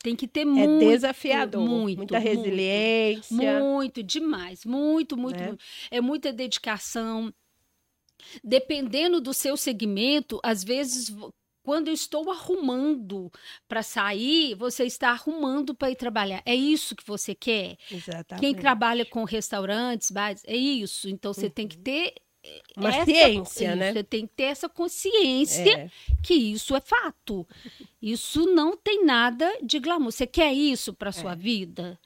Tem 0.02 0.14
que 0.14 0.28
ter 0.28 0.42
é 0.42 0.44
muito. 0.44 0.84
É 0.84 0.92
desafiador. 0.92 1.66
Muito, 1.66 1.96
muita 1.96 2.18
resiliência. 2.18 3.60
Muito, 3.60 4.02
demais. 4.02 4.64
Muito, 4.64 5.16
muito, 5.16 5.40
é. 5.40 5.46
muito. 5.46 5.64
É 5.90 6.00
muita 6.00 6.32
dedicação. 6.32 7.32
Dependendo 8.42 9.20
do 9.20 9.32
seu 9.32 9.56
segmento, 9.56 10.38
às 10.42 10.62
vezes 10.62 11.10
quando 11.64 11.88
eu 11.88 11.94
estou 11.94 12.30
arrumando 12.30 13.32
para 13.66 13.82
sair, 13.82 14.54
você 14.54 14.84
está 14.84 15.08
arrumando 15.08 15.74
para 15.74 15.90
ir 15.90 15.96
trabalhar. 15.96 16.42
É 16.44 16.54
isso 16.54 16.94
que 16.94 17.06
você 17.06 17.34
quer? 17.34 17.78
Exatamente. 17.90 18.40
Quem 18.40 18.54
trabalha 18.54 19.06
com 19.06 19.24
restaurantes, 19.24 20.10
bares, 20.10 20.42
é 20.46 20.54
isso. 20.54 21.08
Então 21.08 21.32
você 21.32 21.46
uhum. 21.46 21.52
tem 21.52 21.66
que 21.66 21.78
uhum. 21.78 21.82
ter 21.82 22.14
uma 22.76 22.88
essa, 22.88 23.04
ciência, 23.04 23.68
isso, 23.68 23.76
né? 23.76 23.92
Você 23.92 24.04
tem 24.04 24.26
que 24.26 24.34
ter 24.34 24.44
essa 24.44 24.68
consciência 24.68 25.78
é. 25.78 25.90
que 26.22 26.34
isso 26.34 26.74
é 26.74 26.80
fato. 26.80 27.46
Isso 28.00 28.46
não 28.46 28.76
tem 28.76 29.04
nada 29.04 29.58
de 29.62 29.78
glamour. 29.78 30.12
Você 30.12 30.26
quer 30.26 30.52
isso 30.52 30.92
para 30.92 31.12
sua 31.12 31.32
é. 31.32 31.36
vida? 31.36 31.98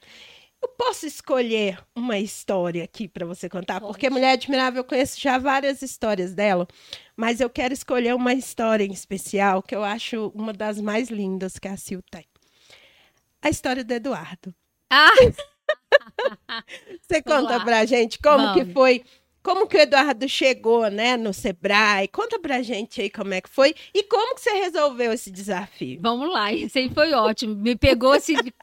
Eu 0.61 0.67
posso 0.69 1.05
escolher 1.05 1.79
uma 1.95 2.19
história 2.19 2.83
aqui 2.83 3.07
para 3.07 3.25
você 3.25 3.47
contar, 3.47 3.79
Pode. 3.79 3.93
porque 3.93 4.09
Mulher 4.09 4.33
Admirável 4.33 4.81
eu 4.81 4.83
conheço 4.83 5.19
já 5.19 5.37
várias 5.37 5.81
histórias 5.81 6.33
dela, 6.33 6.67
mas 7.15 7.39
eu 7.39 7.49
quero 7.49 7.73
escolher 7.73 8.13
uma 8.13 8.33
história 8.33 8.83
em 8.83 8.91
especial 8.91 9.63
que 9.63 9.73
eu 9.73 9.83
acho 9.85 10.31
uma 10.35 10.51
das 10.51 10.81
mais 10.81 11.09
lindas 11.09 11.57
que 11.57 11.67
a 11.67 11.77
Sil 11.79 12.03
tem. 12.11 12.25
A 13.41 13.49
história 13.49 13.85
do 13.85 13.93
Eduardo. 13.93 14.53
Ah! 14.89 15.09
você 17.01 17.21
conta 17.21 17.63
para 17.63 17.79
a 17.79 17.85
gente 17.85 18.19
como 18.19 18.47
Vamos. 18.47 18.53
que 18.53 18.73
foi 18.73 19.05
como 19.41 19.67
que 19.67 19.77
o 19.77 19.79
Eduardo 19.79 20.27
chegou, 20.27 20.89
né, 20.89 21.15
no 21.15 21.33
Sebrae? 21.33 22.07
Conta 22.07 22.39
pra 22.39 22.61
gente 22.61 23.01
aí 23.01 23.09
como 23.09 23.33
é 23.33 23.41
que 23.41 23.49
foi 23.49 23.73
e 23.93 24.03
como 24.03 24.35
que 24.35 24.41
você 24.41 24.51
resolveu 24.51 25.13
esse 25.13 25.31
desafio. 25.31 25.99
Vamos 26.01 26.31
lá, 26.31 26.51
isso 26.53 26.77
aí 26.77 26.89
foi 26.89 27.13
ótimo. 27.13 27.55
Me 27.55 27.75
pegou 27.75 28.11
assim 28.11 28.35
de, 28.35 28.53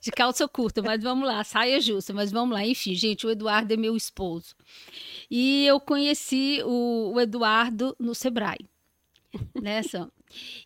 de 0.00 0.10
calça 0.10 0.46
curta, 0.46 0.82
mas 0.82 1.02
vamos 1.02 1.26
lá, 1.26 1.42
saia 1.42 1.80
justa, 1.80 2.12
mas 2.12 2.30
vamos 2.30 2.54
lá. 2.54 2.64
Enfim, 2.64 2.94
gente, 2.94 3.26
o 3.26 3.30
Eduardo 3.30 3.72
é 3.72 3.76
meu 3.76 3.96
esposo. 3.96 4.54
E 5.30 5.66
eu 5.66 5.80
conheci 5.80 6.62
o, 6.64 7.12
o 7.14 7.20
Eduardo 7.20 7.94
no 7.98 8.14
Sebrae. 8.14 8.68
Né, 9.60 9.82
Sam? 9.82 10.10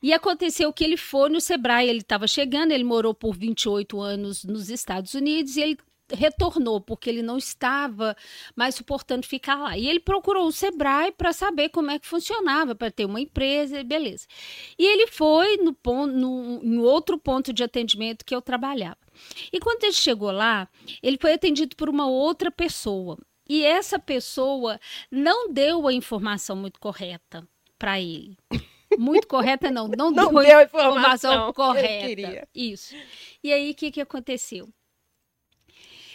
E 0.03 0.13
aconteceu 0.13 0.73
que 0.73 0.85
ele 0.85 0.97
foi 0.97 1.29
no 1.31 1.41
Sebrae, 1.41 1.89
ele 1.89 2.01
estava 2.01 2.27
chegando, 2.27 2.73
ele 2.73 2.85
morou 2.85 3.15
por 3.15 3.37
28 3.37 4.01
anos 4.01 4.45
nos 4.45 4.69
Estados 4.69 5.15
Unidos 5.15 5.57
e 5.57 5.63
ele 5.63 5.79
retornou 6.13 6.81
porque 6.81 7.09
ele 7.09 7.23
não 7.23 7.39
estava 7.39 8.17
mais 8.55 8.75
suportando 8.75 9.27
ficar 9.27 9.57
lá. 9.57 9.79
E 9.79 9.89
ele 9.89 10.01
procurou 10.01 10.47
o 10.47 10.53
Sebrae 10.53 11.13
para 11.13 11.33
saber 11.33 11.71
como 11.71 11.91
é 11.91 11.99
que 11.99 12.07
funcionava, 12.07 12.75
para 12.75 12.91
ter 12.91 13.05
uma 13.05 13.21
empresa, 13.21 13.83
beleza. 13.83 14.27
E 14.79 14.85
ele 14.85 15.07
foi 15.07 15.57
no, 15.59 15.73
ponto, 15.73 16.13
no, 16.13 16.61
em 16.63 16.79
outro 16.79 17.19
ponto 17.19 17.53
de 17.53 17.63
atendimento 17.63 18.25
que 18.25 18.35
eu 18.35 18.43
trabalhava. 18.43 18.99
E 19.53 19.61
quando 19.61 19.85
ele 19.85 19.93
chegou 19.93 20.31
lá, 20.31 20.69
ele 21.03 21.19
foi 21.21 21.35
atendido 21.35 21.77
por 21.77 21.89
uma 21.89 22.07
outra 22.07 22.51
pessoa. 22.51 23.17
E 23.49 23.63
essa 23.63 23.99
pessoa 23.99 24.81
não 25.11 25.53
deu 25.53 25.87
a 25.87 25.93
informação 25.93 26.57
muito 26.57 26.81
correta 26.81 27.47
para 27.79 28.01
ele. 28.01 28.37
Muito 28.99 29.27
correta, 29.27 29.71
não. 29.71 29.89
Não, 29.89 30.11
não 30.11 30.33
deu, 30.33 30.43
deu 30.43 30.59
a 30.59 30.63
informação, 30.63 31.33
informação 31.33 31.53
correta. 31.53 32.49
Isso. 32.55 32.95
E 33.43 33.53
aí, 33.53 33.73
o 33.73 33.75
que, 33.75 33.91
que 33.91 34.01
aconteceu? 34.01 34.69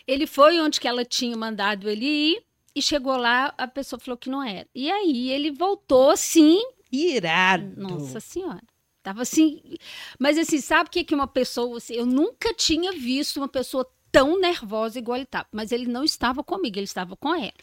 Ele 0.09 0.25
foi 0.25 0.59
onde 0.59 0.79
que 0.79 0.87
ela 0.87 1.05
tinha 1.05 1.37
mandado 1.37 1.87
ele 1.87 2.05
ir 2.05 2.43
e 2.75 2.81
chegou 2.81 3.15
lá, 3.15 3.53
a 3.55 3.67
pessoa 3.67 3.99
falou 3.99 4.17
que 4.17 4.27
não 4.27 4.41
era. 4.41 4.67
E 4.73 4.89
aí 4.89 5.29
ele 5.29 5.51
voltou 5.51 6.09
assim. 6.09 6.59
Irado. 6.91 7.79
Nossa 7.79 8.19
Senhora. 8.19 8.63
Tava 9.03 9.21
assim. 9.21 9.61
Mas 10.19 10.35
assim, 10.35 10.59
sabe 10.59 10.87
o 10.87 10.91
que, 10.91 11.03
que 11.03 11.13
uma 11.13 11.27
pessoa. 11.27 11.77
Assim, 11.77 11.93
eu 11.93 12.07
nunca 12.07 12.51
tinha 12.55 12.91
visto 12.91 13.37
uma 13.37 13.47
pessoa 13.47 13.87
tão 14.11 14.39
nervosa 14.39 14.99
igual 14.99 15.17
ele 15.17 15.23
estava. 15.23 15.47
Mas 15.51 15.71
ele 15.71 15.87
não 15.87 16.03
estava 16.03 16.43
comigo, 16.43 16.77
ele 16.77 16.85
estava 16.85 17.15
com 17.15 17.33
ela. 17.33 17.53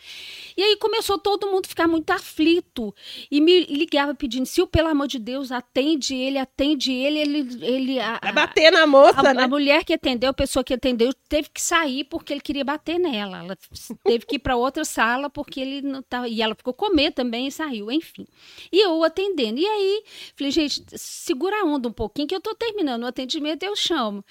E 0.56 0.62
aí 0.62 0.76
começou 0.76 1.18
todo 1.18 1.46
mundo 1.46 1.66
a 1.66 1.68
ficar 1.68 1.88
muito 1.88 2.10
aflito. 2.10 2.94
E 3.30 3.40
me 3.40 3.64
ligava 3.66 4.14
pedindo, 4.14 4.46
Sil, 4.46 4.66
pelo 4.66 4.88
amor 4.88 5.06
de 5.06 5.18
Deus, 5.18 5.52
atende 5.52 6.14
ele, 6.14 6.38
atende 6.38 6.92
ele. 6.92 7.18
ele, 7.18 7.64
ele 7.64 8.00
a, 8.00 8.18
Vai 8.22 8.32
bater 8.32 8.70
na 8.72 8.86
moça, 8.86 9.20
a, 9.20 9.34
né? 9.34 9.44
A 9.44 9.48
mulher 9.48 9.84
que 9.84 9.92
atendeu, 9.92 10.30
a 10.30 10.34
pessoa 10.34 10.64
que 10.64 10.74
atendeu, 10.74 11.12
teve 11.28 11.48
que 11.50 11.60
sair 11.60 12.04
porque 12.04 12.32
ele 12.32 12.40
queria 12.40 12.64
bater 12.64 12.98
nela. 12.98 13.38
Ela 13.38 13.58
teve 14.04 14.26
que 14.26 14.36
ir 14.36 14.38
para 14.38 14.56
outra 14.56 14.84
sala 14.84 15.28
porque 15.28 15.60
ele 15.60 15.82
não 15.82 16.00
estava. 16.00 16.28
E 16.28 16.42
ela 16.42 16.54
ficou 16.54 16.72
comer 16.72 17.12
também 17.12 17.46
e 17.46 17.52
saiu, 17.52 17.90
enfim. 17.90 18.26
E 18.72 18.80
eu 18.80 19.02
atendendo. 19.02 19.58
E 19.58 19.66
aí, 19.66 20.02
falei, 20.36 20.50
gente, 20.50 20.84
segura 20.96 21.62
a 21.62 21.64
onda 21.64 21.88
um 21.88 21.92
pouquinho 21.92 22.28
que 22.28 22.34
eu 22.34 22.38
estou 22.38 22.54
terminando 22.54 23.02
o 23.04 23.06
atendimento, 23.06 23.62
eu 23.62 23.76
chamo. 23.76 24.24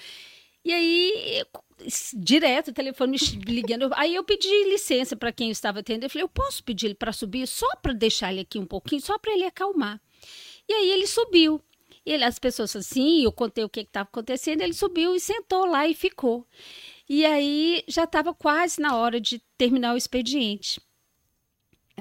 E 0.66 0.74
aí, 0.74 1.44
direto 2.16 2.70
o 2.70 2.74
telefone 2.74 3.18
ligando. 3.46 3.92
Aí 3.94 4.16
eu 4.16 4.24
pedi 4.24 4.50
licença 4.64 5.16
para 5.16 5.32
quem 5.32 5.52
estava 5.52 5.80
atendendo. 5.80 6.08
Eu 6.08 6.10
falei, 6.10 6.24
eu 6.24 6.30
posso 6.30 6.64
pedir 6.64 6.88
ele 6.88 6.96
para 6.96 7.14
subir 7.14 7.48
só 7.48 7.68
para 7.76 7.94
deixar 7.94 8.32
ele 8.32 8.42
aqui 8.42 8.58
um 8.58 8.66
pouquinho, 8.66 9.00
só 9.00 9.20
para 9.20 9.34
ele 9.34 9.46
acalmar. 9.46 10.02
E 10.68 10.74
aí 10.74 10.90
ele 10.90 11.06
subiu. 11.06 11.62
E 12.04 12.12
ele, 12.12 12.24
as 12.24 12.40
pessoas 12.40 12.76
assim, 12.76 13.24
eu 13.24 13.32
contei 13.32 13.64
o 13.64 13.70
que 13.70 13.82
estava 13.82 14.10
acontecendo, 14.10 14.62
ele 14.62 14.74
subiu 14.74 15.16
e 15.16 15.20
sentou 15.20 15.66
lá 15.66 15.88
e 15.88 15.94
ficou. 15.94 16.48
E 17.08 17.24
aí 17.26 17.84
já 17.88 18.06
estava 18.06 18.34
quase 18.34 18.82
na 18.82 18.98
hora 18.98 19.22
de 19.22 19.40
terminar 19.58 19.94
o 19.94 19.98
expediente. 19.98 20.82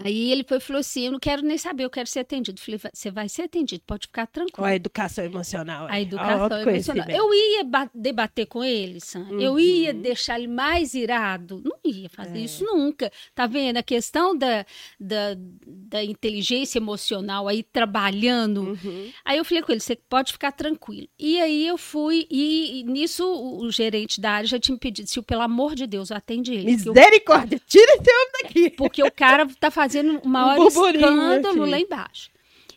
Aí 0.03 0.33
ele 0.33 0.43
foi 0.43 0.59
falou 0.59 0.81
assim: 0.81 1.07
Eu 1.07 1.13
não 1.13 1.21
quero 1.21 1.43
nem 1.43 1.57
saber, 1.57 1.85
eu 1.85 1.91
quero 1.91 2.09
ser 2.09 2.21
atendido. 2.21 2.61
Falei: 2.61 2.81
Você 2.93 3.11
vai 3.11 3.29
ser 3.29 3.43
atendido, 3.43 3.83
pode 3.87 4.07
ficar 4.07 4.27
tranquilo. 4.27 4.67
A 4.67 4.75
educação 4.75 5.25
emocional. 5.25 5.87
A 5.89 6.01
educação 6.01 6.61
emocional. 6.61 7.09
Eu 7.09 7.33
ia 7.33 7.65
debater 7.95 8.47
com 8.47 8.65
ele, 8.65 9.01
Sam. 9.01 9.21
Uhum. 9.31 9.41
Eu 9.41 9.59
ia 9.59 9.95
deixar 9.95 10.39
ele 10.39 10.49
mais 10.49 10.95
irado. 10.95 11.63
Não 11.65 11.77
ia 11.85 12.09
fazer 12.09 12.39
é. 12.39 12.43
isso 12.43 12.65
nunca. 12.65 13.11
Tá 13.35 13.47
vendo? 13.47 13.77
A 13.77 13.83
questão 13.83 14.37
da, 14.37 14.67
da, 14.99 15.37
da 15.65 16.03
inteligência 16.03 16.79
emocional 16.79 17.47
aí 17.47 17.63
trabalhando. 17.63 18.63
Uhum. 18.63 19.13
Aí 19.25 19.39
eu 19.39 19.45
falei 19.45 19.63
com 19.63 19.71
ele: 19.71 19.81
Você 19.81 19.95
pode 19.95 20.33
ficar 20.33 20.51
tranquilo. 20.51 21.09
E 21.17 21.41
aí 21.41 21.67
eu 21.67 21.79
fui, 21.79 22.27
e, 22.29 22.81
e 22.81 22.83
nisso 22.83 23.25
o, 23.25 23.65
o, 23.65 23.71
gerente 23.71 24.21
da 24.21 24.33
área 24.33 24.49
já 24.49 24.59
tinha 24.59 24.75
me 24.75 24.81
pedido: 24.81 25.09
Se 25.09 25.23
pelo 25.23 25.43
amor 25.43 25.77
de 25.77 25.87
Deus, 25.87 26.11
atende 26.11 26.53
ele. 26.53 26.65
Misericórdia, 26.65 27.57
eu... 27.57 27.61
tira 27.65 27.93
esse 27.93 28.11
homem 28.11 28.43
daqui. 28.43 28.71
Porque 28.71 29.03
o 29.03 29.13
cara 29.13 29.47
tá 29.61 29.71
fazendo 29.71 29.84
fazendo 29.85 30.19
o 30.21 30.29
maior 30.29 30.59
um 30.59 30.67
escândalo 30.67 31.67
lá 31.67 31.79
embaixo. 31.79 32.31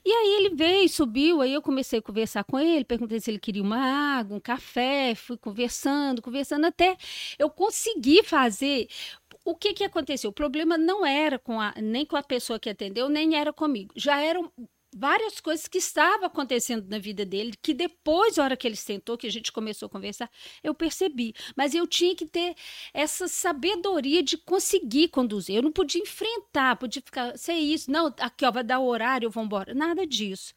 E 0.05 0.11
aí 0.11 0.35
ele 0.35 0.55
veio, 0.55 0.87
subiu, 0.87 1.41
aí 1.41 1.53
eu 1.53 1.61
comecei 1.61 1.99
a 1.99 2.01
conversar 2.01 2.43
com 2.45 2.57
ele, 2.57 2.85
perguntei 2.85 3.19
se 3.19 3.29
ele 3.29 3.39
queria 3.39 3.61
uma 3.61 3.77
água, 4.17 4.37
um 4.37 4.39
café, 4.39 5.13
fui 5.15 5.37
conversando, 5.37 6.21
conversando 6.21 6.65
até 6.65 6.95
eu 7.37 7.49
consegui 7.49 8.23
fazer. 8.23 8.87
O 9.43 9.53
que 9.53 9.73
que 9.73 9.83
aconteceu? 9.83 10.29
O 10.29 10.33
problema 10.33 10.77
não 10.77 11.05
era 11.05 11.37
com 11.37 11.59
a, 11.59 11.73
nem 11.81 12.05
com 12.05 12.15
a 12.15 12.23
pessoa 12.23 12.59
que 12.59 12.69
atendeu, 12.69 13.09
nem 13.09 13.35
era 13.35 13.51
comigo. 13.51 13.93
Já 13.97 14.19
eram 14.21 14.49
várias 14.97 15.39
coisas 15.39 15.67
que 15.67 15.77
estavam 15.77 16.25
acontecendo 16.25 16.87
na 16.89 16.99
vida 16.99 17.25
dele, 17.25 17.53
que 17.61 17.73
depois, 17.73 18.37
na 18.37 18.43
hora 18.43 18.57
que 18.57 18.67
ele 18.67 18.75
sentou, 18.75 19.17
que 19.17 19.27
a 19.27 19.31
gente 19.31 19.51
começou 19.51 19.87
a 19.87 19.89
conversar, 19.89 20.29
eu 20.63 20.73
percebi. 20.73 21.33
Mas 21.55 21.75
eu 21.75 21.87
tinha 21.87 22.15
que 22.15 22.25
ter 22.25 22.55
essa 22.93 23.27
sabedoria 23.27 24.23
de 24.23 24.37
conseguir 24.37 25.09
conduzir. 25.09 25.55
Eu 25.55 25.63
não 25.63 25.71
podia 25.71 26.01
enfrentar, 26.01 26.75
podia 26.77 27.01
ficar, 27.01 27.37
sei 27.37 27.59
isso, 27.59 27.91
não, 27.91 28.07
aqui 28.19 28.45
ó, 28.45 28.51
vai 28.51 28.63
dar 28.63 28.79
o 28.79 28.87
horário, 28.87 29.29
vamos 29.29 29.47
embora. 29.47 29.73
Nada 29.73 30.05
disso. 30.05 30.53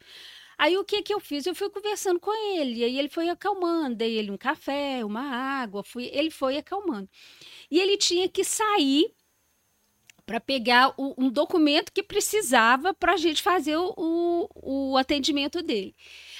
Aí 0.58 0.76
o 0.76 0.84
que 0.84 1.02
que 1.02 1.14
eu 1.14 1.20
fiz? 1.20 1.46
Eu 1.46 1.54
fui 1.54 1.70
conversando 1.70 2.20
com 2.20 2.30
ele, 2.54 2.84
aí 2.84 2.98
ele 2.98 3.08
foi 3.08 3.30
acalmando, 3.30 3.96
dei 3.96 4.18
ele 4.18 4.30
um 4.30 4.36
café, 4.36 5.02
uma 5.04 5.22
água, 5.22 5.82
fui, 5.82 6.10
ele 6.12 6.30
foi 6.30 6.58
acalmando. 6.58 7.08
E 7.70 7.80
ele 7.80 7.96
tinha 7.96 8.28
que 8.28 8.44
sair 8.44 9.10
para 10.30 10.38
pegar 10.38 10.94
o, 10.96 11.12
um 11.18 11.28
documento 11.28 11.92
que 11.92 12.04
precisava 12.04 12.94
para 12.94 13.14
a 13.14 13.16
gente 13.16 13.42
fazer 13.42 13.76
o, 13.76 13.92
o, 13.96 14.92
o, 14.92 14.96
atendimento 14.96 15.60
dele. 15.60 15.92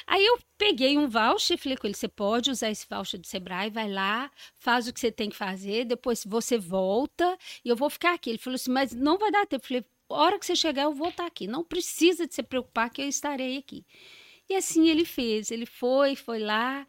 Aí 0.06 0.24
eu 0.24 0.38
peguei 0.56 0.96
um 0.96 1.08
voucher, 1.08 1.58
falei 1.58 1.76
com 1.76 1.88
ele: 1.88 1.96
você 1.96 2.06
pode 2.06 2.52
usar 2.52 2.70
esse 2.70 2.86
voucher 2.88 3.18
do 3.18 3.26
Sebrae, 3.26 3.68
vai 3.68 3.90
lá, 3.90 4.30
faz 4.54 4.86
o 4.86 4.92
que 4.92 5.00
você 5.00 5.10
tem 5.10 5.28
que 5.28 5.34
fazer, 5.34 5.86
depois 5.86 6.22
você 6.24 6.56
volta 6.56 7.36
e 7.64 7.68
eu 7.68 7.74
vou 7.74 7.90
ficar 7.90 8.14
aqui. 8.14 8.30
Ele 8.30 8.38
falou 8.38 8.54
assim: 8.54 8.70
mas 8.70 8.94
não 8.94 9.18
vai 9.18 9.32
dar 9.32 9.44
tempo. 9.44 9.64
Eu 9.64 9.68
falei: 9.68 9.84
a 10.08 10.14
hora 10.14 10.38
que 10.38 10.46
você 10.46 10.54
chegar, 10.54 10.84
eu 10.84 10.94
vou 10.94 11.08
estar 11.08 11.26
aqui. 11.26 11.48
Não 11.48 11.64
precisa 11.64 12.28
de 12.28 12.34
se 12.36 12.44
preocupar 12.44 12.90
que 12.90 13.02
eu 13.02 13.08
estarei 13.08 13.58
aqui. 13.58 13.84
E 14.50 14.56
assim 14.56 14.88
ele 14.88 15.04
fez. 15.04 15.52
Ele 15.52 15.64
foi, 15.64 16.16
foi 16.16 16.40
lá 16.40 16.84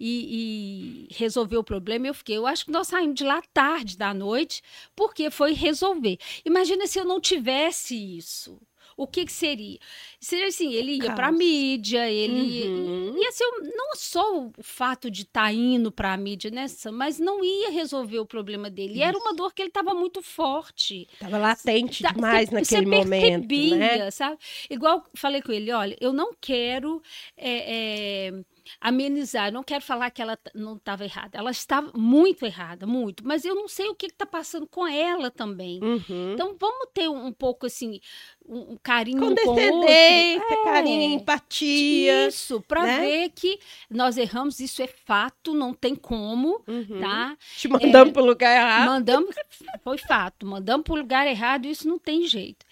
e, 0.00 1.06
e, 1.10 1.14
resolveu 1.14 1.60
o 1.60 1.64
problema. 1.64 2.06
Eu 2.06 2.14
fiquei. 2.14 2.38
Eu 2.38 2.46
acho 2.46 2.64
que 2.64 2.70
nós 2.70 2.88
saímos 2.88 3.16
de 3.16 3.22
lá 3.22 3.42
tarde 3.52 3.98
da 3.98 4.14
noite, 4.14 4.62
porque 4.96 5.30
foi 5.30 5.52
resolver. 5.52 6.18
Imagina 6.42 6.86
se 6.86 6.98
eu 6.98 7.04
não 7.04 7.20
tivesse 7.20 7.94
isso 8.16 8.58
o 8.96 9.06
que, 9.06 9.24
que 9.24 9.32
seria? 9.32 9.78
Seria 10.20 10.48
assim, 10.48 10.72
ele 10.72 11.02
ia 11.02 11.12
para 11.12 11.32
mídia, 11.32 12.08
ele 12.08 12.68
uhum. 12.68 13.16
ia, 13.16 13.32
ser 13.32 13.44
não 13.74 13.94
só 13.94 14.38
o 14.38 14.52
fato 14.62 15.10
de 15.10 15.22
estar 15.22 15.44
tá 15.44 15.52
indo 15.52 15.90
para 15.90 16.12
a 16.12 16.16
mídia 16.16 16.50
nessa, 16.50 16.92
mas 16.92 17.18
não 17.18 17.44
ia 17.44 17.70
resolver 17.70 18.18
o 18.18 18.26
problema 18.26 18.70
dele. 18.70 18.98
E 18.98 19.02
era 19.02 19.16
uma 19.16 19.34
dor 19.34 19.52
que 19.52 19.62
ele 19.62 19.68
estava 19.68 19.94
muito 19.94 20.22
forte. 20.22 21.08
Estava 21.12 21.38
latente 21.38 22.02
tá, 22.02 22.12
demais 22.12 22.48
cê, 22.48 22.54
naquele 22.54 22.86
cê 22.86 23.04
momento, 23.04 23.76
né? 23.76 24.10
sabe? 24.10 24.38
Igual 24.70 25.04
falei 25.14 25.42
com 25.42 25.52
ele, 25.52 25.72
olha, 25.72 25.96
eu 26.00 26.12
não 26.12 26.32
quero 26.40 27.02
é, 27.36 28.28
é, 28.28 28.44
amenizar. 28.80 29.52
Não 29.52 29.62
quero 29.62 29.82
falar 29.82 30.10
que 30.10 30.22
ela 30.22 30.38
não 30.54 30.76
estava 30.76 31.04
errada. 31.04 31.38
Ela 31.38 31.50
estava 31.50 31.90
muito 31.94 32.44
errada, 32.44 32.86
muito. 32.86 33.26
Mas 33.26 33.44
eu 33.44 33.54
não 33.54 33.68
sei 33.68 33.88
o 33.88 33.94
que 33.94 34.06
está 34.06 34.26
passando 34.26 34.66
com 34.66 34.86
ela 34.86 35.30
também. 35.30 35.80
Uhum. 35.82 36.32
Então 36.34 36.56
vamos 36.58 36.88
ter 36.92 37.08
um, 37.08 37.26
um 37.26 37.32
pouco 37.32 37.66
assim, 37.66 38.00
um, 38.46 38.72
um 38.72 38.78
carinho 38.82 39.20
com 39.20 39.48
outro. 39.50 39.88
É, 39.88 40.38
carinho, 40.64 41.14
empatia. 41.14 42.28
Isso, 42.28 42.60
para 42.62 42.82
né? 42.82 43.00
ver 43.00 43.28
que 43.30 43.58
nós 43.90 44.16
erramos, 44.16 44.60
isso 44.60 44.82
é 44.82 44.86
fato, 44.86 45.54
não 45.54 45.74
tem 45.74 45.94
como, 45.94 46.62
uhum. 46.66 47.00
tá? 47.00 47.36
Te 47.56 47.68
mandamos 47.68 48.08
é, 48.08 48.12
para 48.12 48.22
o 48.22 48.26
lugar 48.26 48.56
errado. 48.56 48.86
Mandamos, 48.86 49.34
foi 49.82 49.98
fato, 49.98 50.46
mandamos 50.46 50.84
para 50.84 50.94
o 50.94 50.98
lugar 50.98 51.26
errado, 51.26 51.66
isso 51.66 51.88
não 51.88 51.98
tem 51.98 52.26
jeito. 52.26 52.64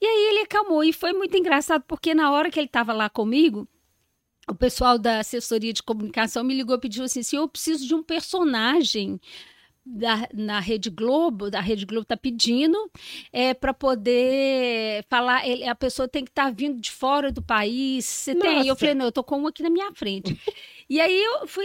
E 0.00 0.06
aí 0.06 0.28
ele 0.30 0.40
acalmou 0.40 0.82
e 0.82 0.92
foi 0.92 1.12
muito 1.12 1.36
engraçado 1.36 1.84
porque 1.86 2.14
na 2.14 2.30
hora 2.32 2.50
que 2.50 2.58
ele 2.58 2.66
estava 2.66 2.92
lá 2.92 3.10
comigo, 3.10 3.68
o 4.50 4.54
pessoal 4.54 4.98
da 4.98 5.20
assessoria 5.20 5.72
de 5.72 5.82
comunicação 5.82 6.44
me 6.44 6.54
ligou 6.54 6.76
e 6.76 6.80
pediu 6.80 7.04
assim: 7.04 7.22
se 7.22 7.36
eu 7.36 7.48
preciso 7.48 7.86
de 7.86 7.94
um 7.94 8.02
personagem 8.02 9.20
da, 9.84 10.28
na 10.32 10.60
Rede 10.60 10.90
Globo, 10.90 11.50
da 11.50 11.60
Rede 11.60 11.86
Globo 11.86 12.02
está 12.02 12.16
pedindo 12.16 12.90
é, 13.32 13.54
para 13.54 13.72
poder 13.72 15.04
falar, 15.08 15.46
ele, 15.46 15.66
a 15.66 15.74
pessoa 15.74 16.06
tem 16.06 16.24
que 16.24 16.30
estar 16.30 16.44
tá 16.44 16.50
vindo 16.50 16.80
de 16.80 16.90
fora 16.90 17.32
do 17.32 17.42
país. 17.42 18.04
Você 18.04 18.34
tem? 18.34 18.66
Eu 18.66 18.76
falei, 18.76 18.94
não, 18.94 19.06
eu 19.06 19.12
tô 19.12 19.24
com 19.24 19.40
um 19.40 19.46
aqui 19.46 19.62
na 19.62 19.70
minha 19.70 19.92
frente. 19.92 20.38
e 20.88 21.00
aí 21.00 21.24
eu 21.24 21.46
fui, 21.46 21.64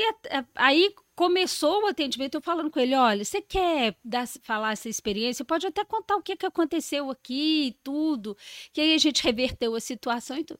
aí 0.55 0.93
começou 1.15 1.83
o 1.83 1.87
atendimento, 1.87 2.35
eu 2.35 2.41
falando 2.41 2.69
com 2.69 2.79
ele, 2.79 2.95
olha, 2.95 3.23
você 3.23 3.41
quer 3.41 3.95
dar, 4.03 4.27
falar 4.41 4.73
essa 4.73 4.89
experiência? 4.89 5.45
Pode 5.45 5.65
até 5.65 5.83
contar 5.85 6.17
o 6.17 6.21
que, 6.21 6.35
que 6.35 6.45
aconteceu 6.45 7.09
aqui 7.09 7.67
e 7.67 7.71
tudo, 7.83 8.35
que 8.73 8.81
aí 8.81 8.93
a 8.93 8.97
gente 8.97 9.23
reverteu 9.23 9.75
a 9.75 9.79
situação 9.79 10.37
e 10.37 10.43
tudo. 10.43 10.59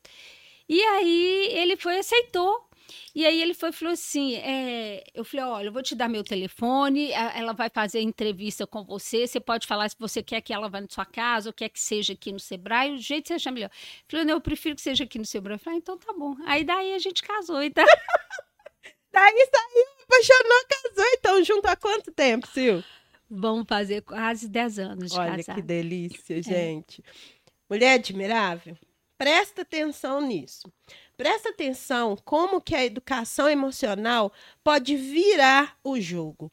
E 0.67 0.81
aí 0.81 1.47
ele 1.53 1.75
foi, 1.77 1.99
aceitou. 1.99 2.65
E 3.13 3.25
aí 3.25 3.41
ele 3.41 3.53
foi 3.53 3.71
falou 3.71 3.93
assim: 3.93 4.35
é, 4.35 5.03
eu 5.13 5.23
falei, 5.23 5.45
olha, 5.45 5.67
eu 5.67 5.71
vou 5.71 5.81
te 5.81 5.95
dar 5.95 6.09
meu 6.09 6.23
telefone, 6.23 7.11
ela 7.11 7.53
vai 7.53 7.69
fazer 7.69 8.01
entrevista 8.01 8.67
com 8.67 8.83
você, 8.83 9.25
você 9.25 9.39
pode 9.39 9.65
falar 9.65 9.89
se 9.89 9.95
você 9.97 10.21
quer 10.21 10.41
que 10.41 10.53
ela 10.53 10.69
vá 10.69 10.81
na 10.81 10.87
sua 10.89 11.05
casa 11.05 11.49
ou 11.49 11.53
quer 11.53 11.69
que 11.69 11.79
seja 11.79 12.13
aqui 12.13 12.31
no 12.31 12.39
Sebrae, 12.39 12.93
o 12.93 12.97
jeito 12.97 13.23
que 13.23 13.27
você 13.29 13.33
achar 13.35 13.51
melhor. 13.51 13.69
Eu 13.69 14.05
falei, 14.09 14.25
não, 14.25 14.33
eu 14.33 14.41
prefiro 14.41 14.75
que 14.75 14.81
seja 14.81 15.03
aqui 15.05 15.17
no 15.17 15.25
Sebrae. 15.25 15.55
Eu 15.55 15.59
falei, 15.59 15.77
ah, 15.77 15.81
então 15.81 15.97
tá 15.97 16.13
bom. 16.13 16.35
Aí 16.45 16.63
daí 16.63 16.93
a 16.93 16.99
gente 16.99 17.23
casou, 17.23 17.63
então. 17.63 17.85
daí 19.11 19.47
saiu, 19.53 19.85
apaixonou, 20.03 20.65
casou, 20.69 21.11
então 21.17 21.43
junto 21.43 21.67
há 21.67 21.75
quanto 21.75 22.11
tempo, 22.11 22.47
Sil? 22.51 22.83
Vamos 23.29 23.65
fazer 23.67 24.01
quase 24.01 24.47
10 24.47 24.79
anos 24.79 25.11
de 25.11 25.19
Olha 25.19 25.43
que 25.43 25.61
delícia, 25.61 26.37
é. 26.37 26.43
gente. 26.43 27.01
É. 27.01 27.35
Mulher 27.69 27.93
admirável. 27.93 28.77
Presta 29.17 29.61
atenção 29.61 30.19
nisso. 30.21 30.71
Presta 31.15 31.49
atenção 31.49 32.17
como 32.25 32.59
que 32.59 32.75
a 32.75 32.83
educação 32.83 33.49
emocional 33.49 34.31
pode 34.63 34.95
virar 34.97 35.77
o 35.83 35.99
jogo. 35.99 36.51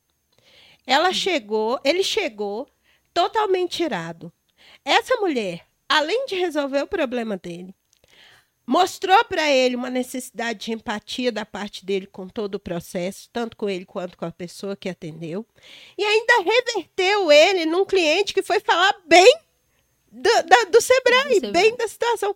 Ela 0.87 1.13
chegou, 1.13 1.81
ele 1.85 2.05
chegou 2.05 2.69
totalmente 3.13 3.83
irado. 3.83 4.33
Essa 4.85 5.17
mulher, 5.17 5.67
além 5.89 6.27
de 6.27 6.37
resolver 6.37 6.83
o 6.83 6.87
problema 6.87 7.37
dele, 7.37 7.75
mostrou 8.67 9.25
para 9.25 9.51
ele 9.51 9.75
uma 9.75 9.91
necessidade 9.91 10.67
de 10.67 10.73
empatia 10.73 11.33
da 11.33 11.45
parte 11.45 11.85
dele 11.85 12.07
com 12.07 12.29
todo 12.29 12.55
o 12.55 12.61
processo, 12.61 13.29
tanto 13.33 13.57
com 13.57 13.69
ele 13.69 13.85
quanto 13.85 14.17
com 14.17 14.25
a 14.25 14.31
pessoa 14.33 14.77
que 14.77 14.89
atendeu, 14.89 15.45
e 15.99 16.05
ainda 16.05 16.43
reverteu 16.43 17.33
ele 17.33 17.67
num 17.67 17.85
cliente 17.85 18.33
que 18.33 18.43
foi 18.43 18.61
falar 18.61 18.95
bem 19.07 19.37
do, 20.13 20.31
da, 20.47 20.65
do 20.71 20.81
Sebrae, 20.81 21.41
do 21.41 21.53
bem 21.53 21.75
da 21.77 21.89
situação. 21.89 22.35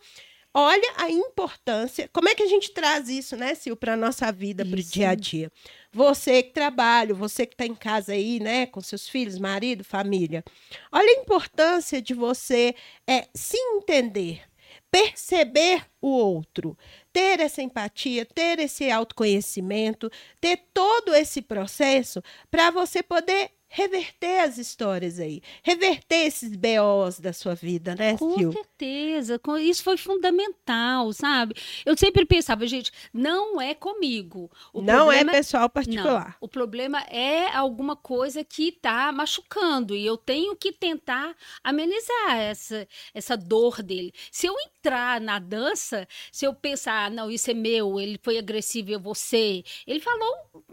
Olha 0.59 0.95
a 0.97 1.11
importância. 1.11 2.09
Como 2.11 2.31
é 2.31 2.35
que 2.35 2.43
a 2.43 2.47
gente 2.47 2.71
traz 2.71 3.11
isso, 3.11 3.37
né, 3.37 3.55
Sil, 3.61 3.77
para 3.77 3.93
a 3.93 3.97
nossa 3.97 4.33
vida, 4.33 4.65
para 4.65 4.81
o 4.81 4.83
dia 4.83 5.11
a 5.11 5.15
dia? 5.15 5.53
Você 5.93 6.43
que 6.43 6.55
trabalha, 6.55 7.13
você 7.13 7.45
que 7.45 7.53
está 7.53 7.67
em 7.67 7.75
casa 7.75 8.13
aí, 8.13 8.41
né, 8.41 8.65
com 8.65 8.81
seus 8.81 9.07
filhos, 9.07 9.39
marido, 9.39 9.85
família. 9.85 10.43
Olha 10.91 11.11
a 11.11 11.21
importância 11.21 12.01
de 12.01 12.15
você 12.15 12.75
é, 13.07 13.29
se 13.35 13.59
entender, 13.59 14.45
perceber 14.91 15.85
o 16.01 16.09
outro, 16.09 16.75
ter 17.13 17.39
essa 17.41 17.61
empatia, 17.61 18.25
ter 18.25 18.59
esse 18.59 18.91
autoconhecimento, 18.91 20.11
ter 20.41 20.59
todo 20.73 21.15
esse 21.15 21.43
processo 21.43 22.23
para 22.51 22.71
você 22.71 23.03
poder 23.03 23.51
reverter 23.69 24.41
as 24.41 24.59
histórias 24.59 25.19
aí, 25.19 25.43
reverter 25.63 26.27
esses 26.27 26.57
BOs 26.57 27.21
da 27.21 27.33
sua 27.33 27.55
vida, 27.55 27.95
né, 27.95 28.17
Com 28.17 28.37
Sil? 28.39 28.53
certeza, 28.53 29.41
isso 29.61 29.83
foi 29.83 29.97
fundamental, 29.97 31.13
sabe? 31.13 31.55
Eu 31.85 31.97
sempre 31.97 32.25
pensava, 32.25 32.67
gente, 32.67 32.91
não 33.13 33.61
é 33.61 33.75
comigo. 33.75 34.51
O 34.73 34.81
não 34.81 35.11
é 35.11 35.25
pessoal 35.25 35.69
particular. 35.69 36.29
Não, 36.29 36.35
o 36.41 36.49
problema 36.49 37.01
é 37.03 37.49
alguma 37.55 37.97
coisa 37.97 38.45
que 38.45 38.69
está 38.69 39.11
machucando 39.13 39.95
e 39.95 40.07
eu 40.07 40.17
tenho 40.17 40.57
que 40.57 40.73
tentar 40.73 41.35
amenizar 41.63 42.37
essa, 42.37 42.89
essa 43.13 43.37
dor 43.37 43.83
dele. 43.83 44.13
Se 44.31 44.47
eu 44.47 44.55
entrar 44.61 45.21
na 45.21 45.39
dança, 45.39 46.07
se 46.31 46.45
eu 46.45 46.55
pensar, 46.55 47.07
ah, 47.07 47.11
não, 47.11 47.31
isso 47.31 47.51
é 47.51 47.55
meu, 47.55 48.01
ele 48.01 48.19
foi 48.23 48.39
agressivo, 48.39 48.91
eu 48.91 49.01
vou 49.01 49.15
ser. 49.15 49.65
Ele 49.87 50.01
falou 50.01 50.65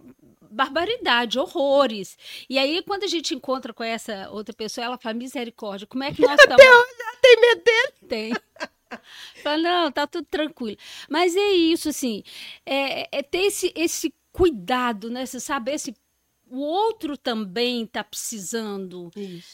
barbaridade, 0.54 1.40
horrores. 1.40 2.18
E 2.50 2.58
aí, 2.58 2.82
quando 2.84 3.04
a 3.04 3.08
gente 3.08 3.34
encontra 3.34 3.74
com 3.74 3.84
essa 3.84 4.30
outra 4.30 4.54
pessoa, 4.54 4.86
ela 4.86 4.98
fala, 4.98 5.16
misericórdia, 5.16 5.88
como 5.88 6.04
é 6.04 6.14
que 6.14 6.22
nós 6.22 6.40
estamos... 6.40 6.64
tem 7.22 7.42
medo 7.42 7.64
dele? 7.64 7.94
Tem. 8.08 8.34
Fala, 9.42 9.58
não, 9.58 9.92
tá 9.92 10.06
tudo 10.06 10.26
tranquilo. 10.30 10.78
Mas 11.10 11.36
é 11.36 11.52
isso, 11.52 11.90
assim, 11.90 12.24
é, 12.66 13.08
é 13.18 13.24
ter 13.24 13.46
esse, 13.46 13.74
esse 13.76 14.14
cuidado, 14.32 15.10
né? 15.10 15.26
Você 15.26 15.40
saber 15.40 15.80
se 15.80 15.94
o 16.54 16.60
outro 16.60 17.18
também 17.18 17.82
está 17.82 18.04
precisando 18.04 19.10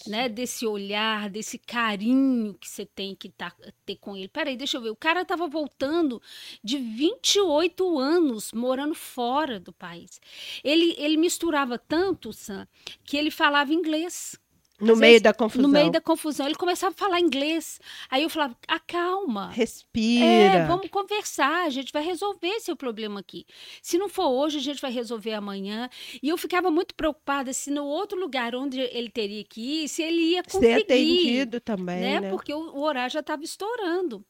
né, 0.05 0.27
desse 0.27 0.67
olhar, 0.67 1.29
desse 1.29 1.57
carinho 1.57 2.53
que 2.55 2.67
você 2.67 2.85
tem 2.85 3.15
que 3.15 3.29
tá, 3.29 3.55
ter 3.85 3.95
com 3.95 4.17
ele. 4.17 4.27
Peraí, 4.27 4.57
deixa 4.57 4.75
eu 4.75 4.81
ver. 4.81 4.89
O 4.89 4.97
cara 4.97 5.21
estava 5.21 5.47
voltando 5.47 6.21
de 6.61 6.77
28 6.77 7.97
anos 7.97 8.51
morando 8.51 8.93
fora 8.93 9.61
do 9.61 9.71
país. 9.71 10.19
Ele, 10.61 10.93
ele 10.97 11.15
misturava 11.15 11.77
tanto, 11.77 12.33
Sam, 12.33 12.67
que 13.05 13.15
ele 13.15 13.31
falava 13.31 13.73
inglês. 13.73 14.37
No 14.79 14.95
meio 14.95 15.11
vezes, 15.11 15.21
da 15.21 15.33
confusão. 15.33 15.61
No 15.61 15.69
meio 15.69 15.91
da 15.91 16.01
confusão. 16.01 16.45
Ele 16.45 16.55
começava 16.55 16.93
a 16.93 16.97
falar 16.97 17.19
inglês. 17.19 17.79
Aí 18.09 18.23
eu 18.23 18.29
falava, 18.29 18.55
acalma. 18.67 19.49
Respira. 19.51 20.25
É, 20.25 20.65
vamos 20.65 20.89
conversar. 20.89 21.65
A 21.65 21.69
gente 21.69 21.91
vai 21.91 22.03
resolver 22.03 22.59
seu 22.59 22.75
problema 22.75 23.19
aqui. 23.19 23.45
Se 23.81 23.97
não 23.97 24.09
for 24.09 24.27
hoje, 24.27 24.57
a 24.57 24.61
gente 24.61 24.81
vai 24.81 24.91
resolver 24.91 25.33
amanhã. 25.33 25.89
E 26.21 26.29
eu 26.29 26.37
ficava 26.37 26.71
muito 26.71 26.95
preocupada 26.95 27.51
se 27.53 27.69
no 27.69 27.85
outro 27.85 28.19
lugar 28.19 28.55
onde 28.55 28.79
ele 28.79 29.09
teria 29.09 29.43
que 29.43 29.83
ir, 29.83 29.89
se 29.89 30.01
ele 30.01 30.21
ia 30.21 30.43
conseguir. 30.43 30.75
Ser 30.75 30.81
atendido 30.81 31.59
também, 31.59 31.99
né? 31.99 32.19
né? 32.21 32.29
Porque 32.29 32.53
o, 32.53 32.59
o 32.75 32.81
horário 32.81 33.11
já 33.11 33.19
estava 33.19 33.43
estourando. 33.43 34.25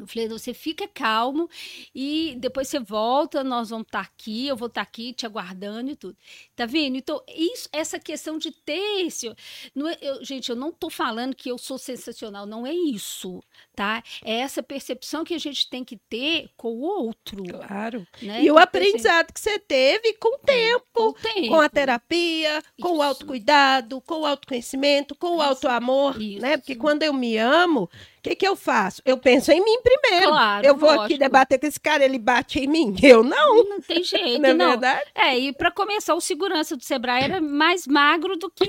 Eu 0.00 0.06
falei, 0.06 0.28
você 0.28 0.54
fica 0.54 0.88
calmo 0.88 1.48
e 1.94 2.36
depois 2.38 2.68
você 2.68 2.78
volta, 2.78 3.44
nós 3.44 3.70
vamos 3.70 3.86
estar 3.86 4.04
tá 4.04 4.10
aqui, 4.10 4.46
eu 4.46 4.56
vou 4.56 4.68
estar 4.68 4.84
tá 4.84 4.88
aqui 4.88 5.12
te 5.12 5.26
aguardando 5.26 5.90
e 5.90 5.96
tudo. 5.96 6.16
Tá 6.54 6.66
vendo? 6.66 6.96
Então, 6.96 7.22
isso, 7.28 7.68
essa 7.72 7.98
questão 7.98 8.38
de 8.38 8.50
ter 8.50 9.06
esse. 9.06 9.32
Não 9.74 9.88
é, 9.88 9.96
eu, 10.00 10.24
gente, 10.24 10.50
eu 10.50 10.56
não 10.56 10.70
estou 10.70 10.90
falando 10.90 11.34
que 11.34 11.50
eu 11.50 11.58
sou 11.58 11.78
sensacional, 11.78 12.46
não 12.46 12.66
é 12.66 12.72
isso, 12.72 13.42
tá? 13.74 14.02
É 14.24 14.40
essa 14.40 14.62
percepção 14.62 15.24
que 15.24 15.34
a 15.34 15.38
gente 15.38 15.68
tem 15.68 15.84
que 15.84 15.96
ter 15.96 16.50
com 16.56 16.72
o 16.72 16.80
outro. 16.80 17.44
Claro. 17.44 18.06
Né? 18.22 18.42
E 18.42 18.50
o 18.50 18.58
aprendizado 18.58 19.32
que 19.32 19.40
você 19.40 19.58
teve 19.58 20.14
com 20.14 20.36
o 20.36 20.38
tempo, 20.38 20.86
com, 20.92 21.08
o 21.08 21.12
tempo. 21.12 21.48
com 21.48 21.60
a 21.60 21.68
terapia, 21.68 22.62
com 22.80 22.88
isso. 22.88 22.96
o 22.96 23.02
autocuidado, 23.02 24.00
com 24.00 24.20
o 24.20 24.26
autoconhecimento, 24.26 25.14
com 25.14 25.36
o 25.36 25.42
autoamor, 25.42 26.18
né? 26.18 26.56
Porque 26.56 26.74
quando 26.74 27.02
eu 27.02 27.12
me 27.12 27.36
amo, 27.36 27.88
que, 28.28 28.36
que 28.36 28.48
eu 28.48 28.56
faço? 28.56 29.00
Eu 29.04 29.16
penso 29.16 29.50
em 29.50 29.62
mim 29.62 29.78
primeiro. 29.82 30.28
Claro, 30.28 30.66
eu 30.66 30.76
vou 30.76 30.88
lógico. 30.88 31.04
aqui 31.04 31.18
debater 31.18 31.58
com 31.58 31.66
esse 31.66 31.80
cara, 31.80 32.04
ele 32.04 32.18
bate 32.18 32.58
em 32.60 32.66
mim. 32.66 32.94
Eu 33.02 33.22
não. 33.22 33.64
Não 33.64 33.80
tem 33.80 34.02
jeito, 34.02 34.40
não. 34.40 34.50
É 34.50 34.54
não. 34.54 34.70
verdade? 34.70 35.10
É, 35.14 35.38
e 35.38 35.52
para 35.52 35.70
começar, 35.70 36.14
o 36.14 36.20
segurança 36.20 36.76
do 36.76 36.84
Sebrae 36.84 37.24
era 37.24 37.40
mais 37.40 37.86
magro 37.86 38.36
do 38.36 38.50
que 38.50 38.66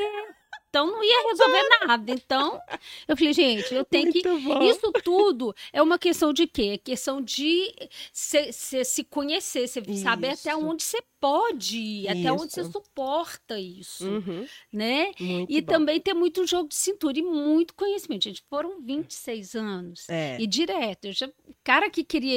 então 0.70 0.86
não 0.86 1.04
ia 1.04 1.28
resolver 1.30 1.64
nada. 1.88 2.12
Então, 2.12 2.62
eu 3.08 3.18
falei, 3.18 3.34
gente, 3.34 3.74
eu 3.74 3.84
tenho 3.84 4.06
Muito 4.06 4.22
que. 4.22 4.40
bom. 4.44 4.62
Isso 4.62 4.92
tudo 5.04 5.56
é 5.74 5.82
uma 5.82 5.98
questão 5.98 6.32
de 6.32 6.46
quê? 6.46 6.74
É 6.76 6.78
questão 6.78 7.22
de 7.22 7.74
se, 8.14 8.54
se, 8.54 8.86
se 8.86 9.04
conhecer, 9.04 9.68
você 9.68 9.82
saber 9.96 10.30
até 10.30 10.56
onde 10.56 10.84
você 10.84 11.02
pode 11.20 11.78
ir, 11.78 12.08
até 12.08 12.32
onde 12.32 12.54
você 12.54 12.62
Isso. 12.62 12.72
suporta 12.72 13.60
isso, 13.60 14.06
Uhum, 14.08 14.50
né? 14.72 15.12
muito 15.20 15.52
E 15.52 15.62
bom. 15.62 15.68
também 15.74 16.00
ter 16.00 16.14
muito 16.14 16.46
jogo 16.48 16.70
de 16.70 16.76
cintura 16.76 17.20
e 17.20 17.22
muito 17.22 17.74
conhecimento. 17.76 18.24
Gente, 18.24 18.44
foram 18.50 18.82
26 18.82 19.56
anos. 19.56 20.08
É. 20.10 20.38
E 20.40 20.48
direto. 20.48 21.06
Eu 21.06 21.14
já, 21.14 21.28
o 21.28 21.56
cara 21.64 21.90
que 21.90 22.04
queria 22.04 22.34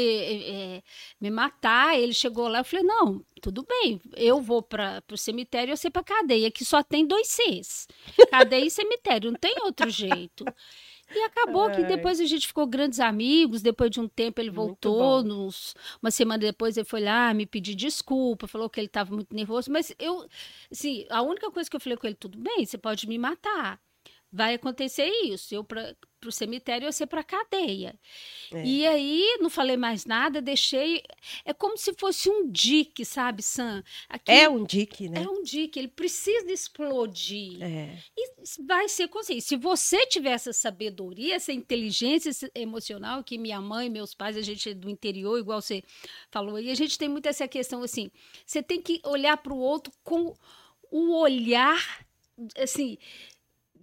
eh, 0.79 0.83
me 1.21 1.31
matar, 1.31 1.99
ele 1.99 2.13
chegou 2.15 2.49
lá, 2.49 2.59
eu 2.61 2.65
falei, 2.65 2.85
não, 2.85 3.25
tudo 3.41 3.65
bem, 3.69 4.01
eu 4.17 4.41
vou 4.41 4.63
para 4.63 5.03
o 5.11 5.17
cemitério, 5.17 5.73
eu 5.73 5.77
sei 5.77 5.91
para 5.91 6.03
cadeia, 6.05 6.51
que 6.51 6.65
só 6.65 6.83
tem 6.83 7.07
dois 7.07 7.29
Cs. 7.29 7.87
Cadeia 8.31 8.65
e 8.67 8.71
cemitério, 8.71 9.31
não 9.31 9.39
tem 9.39 9.55
outro 9.63 9.89
jeito. 9.91 10.45
E 11.15 11.25
acabou 11.25 11.71
que 11.71 11.83
Ai. 11.83 11.87
depois 11.87 12.21
a 12.21 12.25
gente 12.25 12.47
ficou 12.47 12.67
grandes 12.67 13.01
amigos. 13.01 13.63
Depois 13.63 13.91
de 13.91 14.01
um 14.01 14.09
tempo 14.09 14.41
ele 14.41 14.51
voltou. 14.51 15.23
Nos, 15.23 15.75
uma 16.03 16.11
semana 16.11 16.39
depois 16.39 16.77
ele 16.77 16.87
foi 16.87 17.01
lá 17.01 17.33
me 17.35 17.47
pedir 17.47 17.75
desculpa, 17.75 18.47
falou 18.47 18.69
que 18.69 18.81
ele 18.81 18.87
estava 18.87 19.15
muito 19.15 19.35
nervoso. 19.35 19.71
Mas 19.71 19.95
eu, 19.99 20.27
assim, 20.71 21.07
a 21.11 21.23
única 21.23 21.51
coisa 21.51 21.69
que 21.69 21.77
eu 21.77 21.81
falei 21.81 21.97
com 21.97 22.07
ele, 22.07 22.17
tudo 22.17 22.39
bem, 22.39 22.65
você 22.65 22.79
pode 22.79 23.09
me 23.09 23.19
matar. 23.19 23.81
Vai 24.31 24.55
acontecer 24.55 25.07
isso. 25.25 25.55
Eu 25.55 25.65
para 26.23 26.29
o 26.29 26.33
cemitério, 26.33 26.87
eu 26.87 26.93
ser 26.93 27.07
para 27.07 27.25
cadeia. 27.25 27.99
É. 28.53 28.65
E 28.65 28.87
aí 28.87 29.39
não 29.41 29.51
falei 29.51 29.77
mais 29.77 30.07
nada, 30.07 30.41
deixei. 30.41 31.03
É 31.45 31.53
como 31.53 31.77
se 31.77 31.93
fosse 31.95 32.31
um 32.31 32.49
dique, 32.49 33.05
sabe, 33.05 33.43
Sam? 33.43 33.83
Aquilo 34.09 34.39
É 34.39 34.49
um 34.49 34.65
dique, 34.65 35.09
né? 35.09 35.25
é 35.25 35.29
um 35.29 35.43
dique, 35.43 35.81
ele 35.81 35.89
precisa 35.89 36.51
explodir. 36.53 37.61
É. 37.61 37.99
E 38.17 38.63
vai 38.65 38.89
ser 38.89 39.09
consciente. 39.09 39.43
Se 39.43 39.57
você 39.57 40.07
tiver 40.07 40.31
essa 40.31 40.53
sabedoria, 40.53 41.35
essa 41.35 41.53
inteligência 41.53 42.31
emocional, 42.55 43.25
que 43.25 43.37
minha 43.37 43.61
mãe, 43.61 43.91
meus 43.91 44.15
pais, 44.15 44.37
a 44.37 44.43
gente 44.43 44.71
é 44.71 44.75
do 44.75 44.89
interior, 44.89 45.39
igual 45.39 45.61
você 45.61 45.83
falou, 46.31 46.59
e 46.59 46.71
a 46.71 46.75
gente 46.75 46.97
tem 46.97 47.09
muito 47.09 47.27
essa 47.27 47.49
questão 47.49 47.83
assim: 47.83 48.11
você 48.47 48.63
tem 48.63 48.81
que 48.81 49.01
olhar 49.05 49.37
para 49.39 49.53
o 49.53 49.59
outro 49.59 49.93
com 50.05 50.37
o 50.89 51.19
olhar, 51.19 52.07
assim. 52.57 52.97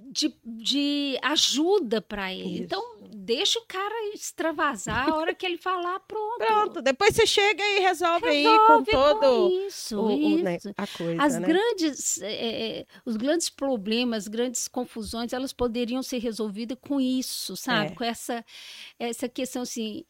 De, 0.01 0.33
de 0.43 1.19
ajuda 1.21 2.01
para 2.01 2.33
ele. 2.33 2.55
Isso. 2.55 2.63
Então, 2.63 2.99
deixa 3.13 3.59
o 3.59 3.65
cara 3.67 4.13
extravasar 4.13 5.09
a 5.09 5.15
hora 5.15 5.35
que 5.35 5.45
ele 5.45 5.57
falar, 5.57 5.99
pronto. 6.01 6.37
Pronto, 6.37 6.81
depois 6.81 7.15
você 7.15 7.27
chega 7.27 7.63
e 7.63 7.79
resolve, 7.79 8.27
aí 8.27 8.43
com 8.43 8.83
Resolve 8.83 8.91
todo 8.91 9.49
isso, 9.67 9.99
o, 9.99 10.05
o, 10.05 10.37
né, 10.37 10.55
isso. 10.55 10.73
a 10.77 10.87
coisa, 10.87 11.21
As 11.21 11.39
né? 11.39 11.47
grandes, 11.47 12.19
eh, 12.21 12.85
os 13.05 13.17
grandes 13.17 13.49
problemas, 13.49 14.27
grandes 14.27 14.67
confusões, 14.67 15.33
elas 15.33 15.53
poderiam 15.53 16.01
ser 16.01 16.19
resolvidas 16.19 16.77
com 16.81 16.99
isso, 16.99 17.55
sabe? 17.55 17.91
É. 17.91 17.95
Com 17.95 18.03
essa, 18.03 18.43
essa 18.97 19.27
questão 19.27 19.61
assim. 19.63 20.05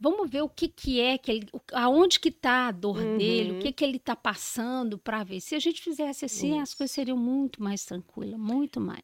Vamos 0.00 0.30
ver 0.30 0.42
o 0.42 0.48
que, 0.48 0.68
que 0.68 1.00
é, 1.00 1.18
que 1.18 1.30
ele, 1.30 1.48
aonde 1.72 2.20
que 2.20 2.28
está 2.28 2.68
a 2.68 2.70
dor 2.70 2.98
dele, 3.16 3.50
o 3.50 3.54
Uhum. 3.54 3.58
que, 3.58 3.72
que 3.72 3.84
ele 3.84 3.96
está 3.96 4.14
passando 4.14 4.96
para 4.98 5.24
ver. 5.24 5.40
Se 5.40 5.54
a 5.56 5.58
gente 5.58 5.82
fizesse 5.82 6.24
assim, 6.24 6.60
as 6.60 6.68
Isso. 6.68 6.78
coisas 6.78 6.94
seriam 6.94 7.16
muito 7.16 7.60
mais 7.62 7.84
tranquilas, 7.84 8.38
muito 8.38 8.80
mais. 8.80 9.02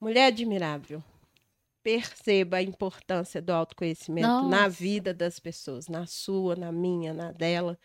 Mulher 0.00 0.26
admirável. 0.26 1.02
Perceba 1.82 2.58
a 2.58 2.62
importância 2.62 3.40
do 3.40 3.50
autoconhecimento 3.52 4.44
na 4.44 4.62
Nossa. 4.64 4.70
vida 4.70 5.14
das 5.14 5.38
pessoas, 5.38 5.88
na 5.88 6.06
sua, 6.06 6.54
na 6.56 6.70
minha, 6.72 7.12
na 7.14 7.32
dela. 7.32 7.78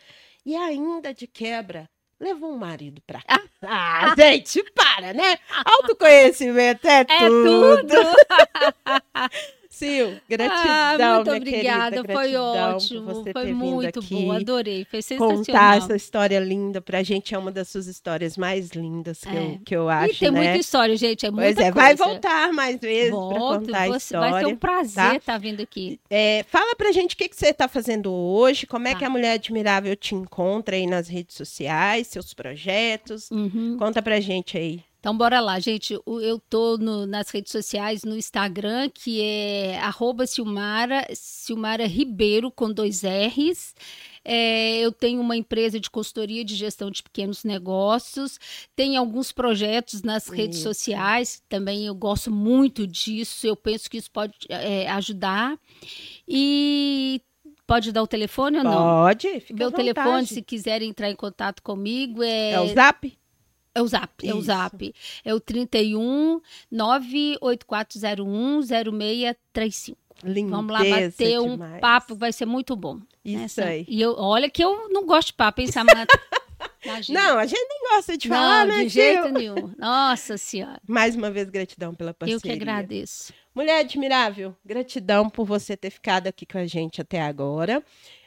E 0.45 0.55
ainda 0.55 1.13
de 1.13 1.27
quebra, 1.27 1.89
levou 2.19 2.53
um 2.53 2.57
marido 2.57 3.01
pra 3.05 3.21
cá. 3.21 3.41
Ah, 3.67 4.13
gente, 4.15 4.61
para, 4.75 5.11
né? 5.11 5.39
Autoconhecimento 5.65 6.87
é, 6.87 6.99
É 6.99 7.29
tudo. 7.29 7.87
tudo! 7.87 7.95
Sil, 9.75 10.07
Ah, 10.15 10.21
gratidão, 10.29 11.15
muito 11.15 11.25
minha 11.31 11.37
obrigada, 11.37 11.95
querida. 11.97 12.13
foi 12.13 12.35
ótimo, 12.35 13.05
você 13.05 13.31
foi 13.33 13.53
muito 13.53 14.01
bom, 14.01 14.31
adorei, 14.31 14.85
foi 14.89 15.01
Contar 15.17 15.35
sensacional. 15.35 15.73
essa 15.77 15.95
história 15.95 16.39
linda 16.39 16.81
pra 16.81 17.03
gente 17.03 17.35
é 17.35 17.37
uma 17.37 17.51
das 17.51 17.67
suas 17.67 17.87
histórias 17.87 18.37
mais 18.37 18.69
lindas 18.69 19.19
que, 19.21 19.29
É. 19.29 19.37
eu, 19.43 19.59
que 19.65 19.75
eu 19.75 19.89
acho, 19.89 20.13
e 20.13 20.17
tem 20.17 20.31
né? 20.31 20.39
muita 20.43 20.57
história, 20.57 20.95
gente, 20.95 21.25
é 21.25 21.31
muita 21.31 21.45
Pois 21.53 21.57
é, 21.57 21.71
coisa. 21.71 21.73
vai 21.87 21.95
voltar 21.95 22.53
mais 22.53 22.79
vezes 22.79 23.11
Volto, 23.11 23.35
contar 23.65 23.79
a 23.81 23.87
história. 23.97 24.31
vai 24.31 24.43
ser 24.43 24.47
um 24.47 24.55
prazer 24.55 24.95
tá? 24.95 25.15
estar 25.15 25.37
vindo 25.37 25.61
aqui. 25.61 25.99
É, 26.09 26.45
fala 26.49 26.75
pra 26.75 26.91
gente 26.91 27.13
o 27.15 27.17
que, 27.17 27.27
que 27.29 27.35
você 27.35 27.47
está 27.47 27.67
fazendo 27.67 28.11
hoje, 28.11 28.65
como 28.65 28.87
é 28.87 28.93
Tá. 28.93 28.99
que 28.99 29.05
a 29.05 29.09
Mulher 29.09 29.33
Admirável 29.33 29.95
te 29.95 30.15
encontra 30.15 30.75
aí 30.75 30.87
nas 30.87 31.07
redes 31.07 31.35
sociais, 31.35 32.07
seus 32.07 32.33
projetos. 32.33 33.29
Uhum. 33.31 33.75
Conta 33.77 34.01
pra 34.01 34.19
gente 34.19 34.57
aí. 34.57 34.81
Então, 35.05 35.15
bora 35.15 35.39
lá, 35.39 35.59
gente. 35.59 35.93
Eu 35.93 36.39
tô 36.49 36.79
no- 36.79 37.05
nas 37.05 37.29
redes 37.29 37.51
sociais, 37.51 38.03
no 38.03 38.17
Instagram, 38.17 38.89
que 38.91 39.21
é 39.21 39.77
arroba 39.77 40.25
Silmara, 40.25 41.05
Silmara 41.13 41.85
Ribeiro, 41.85 42.49
com 42.49 42.71
dois 42.71 43.03
R's. 43.03 43.75
É, 44.23 44.79
eu 44.79 44.91
tenho 44.91 45.21
uma 45.21 45.37
empresa 45.37 45.79
de 45.79 45.91
consultoria 45.91 46.43
de 46.43 46.55
gestão 46.55 46.89
de 46.89 47.03
pequenos 47.03 47.43
negócios. 47.43 48.39
Tem 48.75 48.97
alguns 48.97 49.31
projetos 49.31 50.01
nas 50.01 50.27
redes 50.27 50.57
Isso. 50.57 50.69
sociais, 50.69 51.39
também 51.47 51.85
eu 51.85 51.93
gosto 51.93 52.31
muito 52.31 52.87
disso. 52.87 53.45
Eu 53.45 53.55
penso 53.55 53.87
que 53.87 53.97
isso 53.97 54.09
pode 54.09 54.33
é, 54.49 54.89
ajudar. 54.89 55.55
E 56.27 57.21
pode 57.67 57.91
dar 57.91 58.01
o 58.01 58.07
telefone 58.07 58.57
ou 58.57 58.63
não? 58.63 58.73
Pode, 58.73 59.39
fica 59.39 59.53
Meu 59.53 59.71
telefone, 59.71 60.25
se 60.25 60.41
quiserem 60.41 60.89
entrar 60.89 61.11
em 61.11 61.15
contato 61.15 61.61
comigo, 61.61 62.23
é 62.23 62.53
É 62.53 62.59
o 62.59 62.73
Zap? 62.73 63.15
É 63.75 63.81
o 63.81 63.87
Zap, 63.87 64.27
é 64.27 64.33
o 64.33 64.37
Isso. 64.37 64.47
Zap. 64.47 64.95
É 65.25 65.33
o 65.33 65.39
31 65.39 66.39
98401 66.71 68.61
0635. 68.61 69.97
Lindeza 70.23 70.55
Vamos 70.55 70.71
lá 70.71 70.79
bater 70.79 71.39
um 71.39 71.51
demais. 71.51 71.81
papo, 71.81 72.15
vai 72.15 72.31
ser 72.31 72.45
muito 72.45 72.73
bom. 72.75 72.99
Isso 73.23 73.55
Sam? 73.55 73.65
aí. 73.65 73.85
E 73.87 74.01
eu, 74.01 74.15
olha 74.17 74.49
que 74.49 74.63
eu 74.63 74.87
não 74.89 75.05
gosto 75.05 75.27
de 75.27 75.33
papo, 75.33 75.59
hein, 75.59 75.67
Samanta? 75.67 76.07
Imagina. 76.85 77.19
Não, 77.19 77.37
a 77.39 77.45
gente 77.45 77.67
nem 77.67 77.79
gosta 77.91 78.17
de 78.17 78.29
Não, 78.29 78.37
falar, 78.37 78.65
né, 78.65 78.83
de 78.83 78.89
jeito 78.89 79.29
nenhum. 79.29 79.73
Nossa 79.77 80.37
Senhora. 80.37 80.79
Mais 80.87 81.15
uma 81.15 81.29
vez, 81.29 81.49
gratidão 81.49 81.93
pela 81.93 82.13
parceria. 82.13 82.37
Eu 82.37 82.41
que 82.41 82.51
agradeço. 82.51 83.33
Mulher 83.53 83.79
admirável, 83.79 84.55
gratidão 84.63 85.29
por 85.29 85.45
você 85.45 85.75
ter 85.75 85.89
ficado 85.89 86.27
aqui 86.27 86.45
com 86.45 86.57
a 86.57 86.65
gente 86.65 87.01
até 87.01 87.21
agora. 87.21 87.83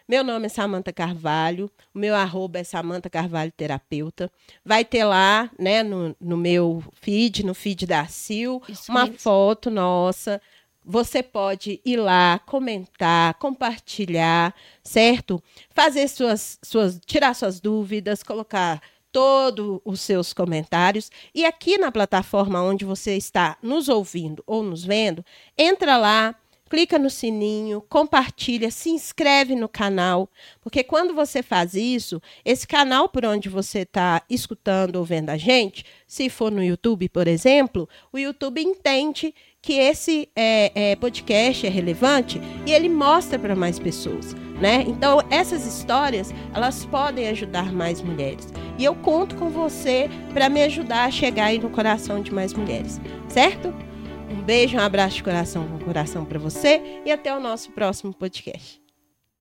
Meu 0.08 0.24
nome 0.24 0.46
é 0.46 0.48
Samanta 0.48 0.90
Carvalho, 0.90 1.70
o 1.94 1.98
meu 1.98 2.14
arroba 2.14 2.58
é 2.58 2.64
Samanta 2.64 3.10
Carvalho 3.10 3.52
Terapeuta. 3.52 4.30
Vai 4.64 4.82
ter 4.82 5.04
lá, 5.04 5.50
né, 5.58 5.82
no, 5.82 6.16
no 6.18 6.34
meu 6.34 6.82
feed, 6.94 7.44
no 7.44 7.52
feed 7.52 7.86
da 7.86 8.06
Sil, 8.08 8.56
Isso 8.66 8.90
uma 8.90 9.04
mesmo. 9.04 9.18
foto 9.18 9.70
nossa. 9.70 10.40
Você 10.82 11.22
pode 11.22 11.78
ir 11.84 11.98
lá, 11.98 12.40
comentar, 12.46 13.34
compartilhar, 13.34 14.54
certo? 14.82 15.42
Fazer 15.68 16.08
suas, 16.08 16.58
suas, 16.64 16.98
tirar 17.04 17.34
suas 17.34 17.60
dúvidas, 17.60 18.22
colocar 18.22 18.80
todos 19.12 19.78
os 19.84 20.00
seus 20.00 20.32
comentários. 20.32 21.10
E 21.34 21.44
aqui 21.44 21.76
na 21.76 21.92
plataforma 21.92 22.62
onde 22.62 22.86
você 22.86 23.14
está 23.14 23.58
nos 23.62 23.90
ouvindo 23.90 24.42
ou 24.46 24.62
nos 24.62 24.82
vendo, 24.82 25.22
entra 25.58 25.98
lá, 25.98 26.34
clica 26.68 26.98
no 26.98 27.08
sininho, 27.08 27.82
compartilha, 27.88 28.70
se 28.70 28.90
inscreve 28.90 29.54
no 29.54 29.68
canal, 29.68 30.28
porque 30.60 30.84
quando 30.84 31.14
você 31.14 31.42
faz 31.42 31.74
isso, 31.74 32.20
esse 32.44 32.66
canal 32.66 33.08
por 33.08 33.24
onde 33.24 33.48
você 33.48 33.80
está 33.80 34.22
escutando 34.28 34.96
ou 34.96 35.04
vendo 35.04 35.30
a 35.30 35.36
gente, 35.36 35.84
se 36.06 36.28
for 36.28 36.52
no 36.52 36.62
YouTube, 36.62 37.08
por 37.08 37.26
exemplo, 37.26 37.88
o 38.12 38.18
YouTube 38.18 38.62
entende 38.62 39.34
que 39.60 39.72
esse 39.74 40.28
é, 40.36 40.92
é, 40.92 40.96
podcast 40.96 41.66
é 41.66 41.70
relevante 41.70 42.40
e 42.64 42.72
ele 42.72 42.88
mostra 42.88 43.38
para 43.38 43.56
mais 43.56 43.78
pessoas, 43.78 44.34
né? 44.60 44.84
Então 44.86 45.20
essas 45.30 45.66
histórias 45.66 46.32
elas 46.54 46.84
podem 46.84 47.28
ajudar 47.28 47.72
mais 47.72 48.00
mulheres 48.00 48.48
e 48.78 48.84
eu 48.84 48.94
conto 48.94 49.36
com 49.36 49.50
você 49.50 50.08
para 50.32 50.48
me 50.48 50.62
ajudar 50.62 51.04
a 51.04 51.10
chegar 51.10 51.46
aí 51.46 51.58
no 51.58 51.70
coração 51.70 52.22
de 52.22 52.32
mais 52.32 52.54
mulheres, 52.54 53.00
certo? 53.28 53.74
Um 54.30 54.42
beijo, 54.42 54.76
um 54.76 54.80
abraço 54.80 55.16
de 55.16 55.22
coração 55.22 55.66
com 55.66 55.78
coração 55.78 56.24
para 56.24 56.38
você 56.38 57.02
e 57.04 57.10
até 57.10 57.34
o 57.34 57.40
nosso 57.40 57.70
próximo 57.72 58.12
podcast. 58.12 58.80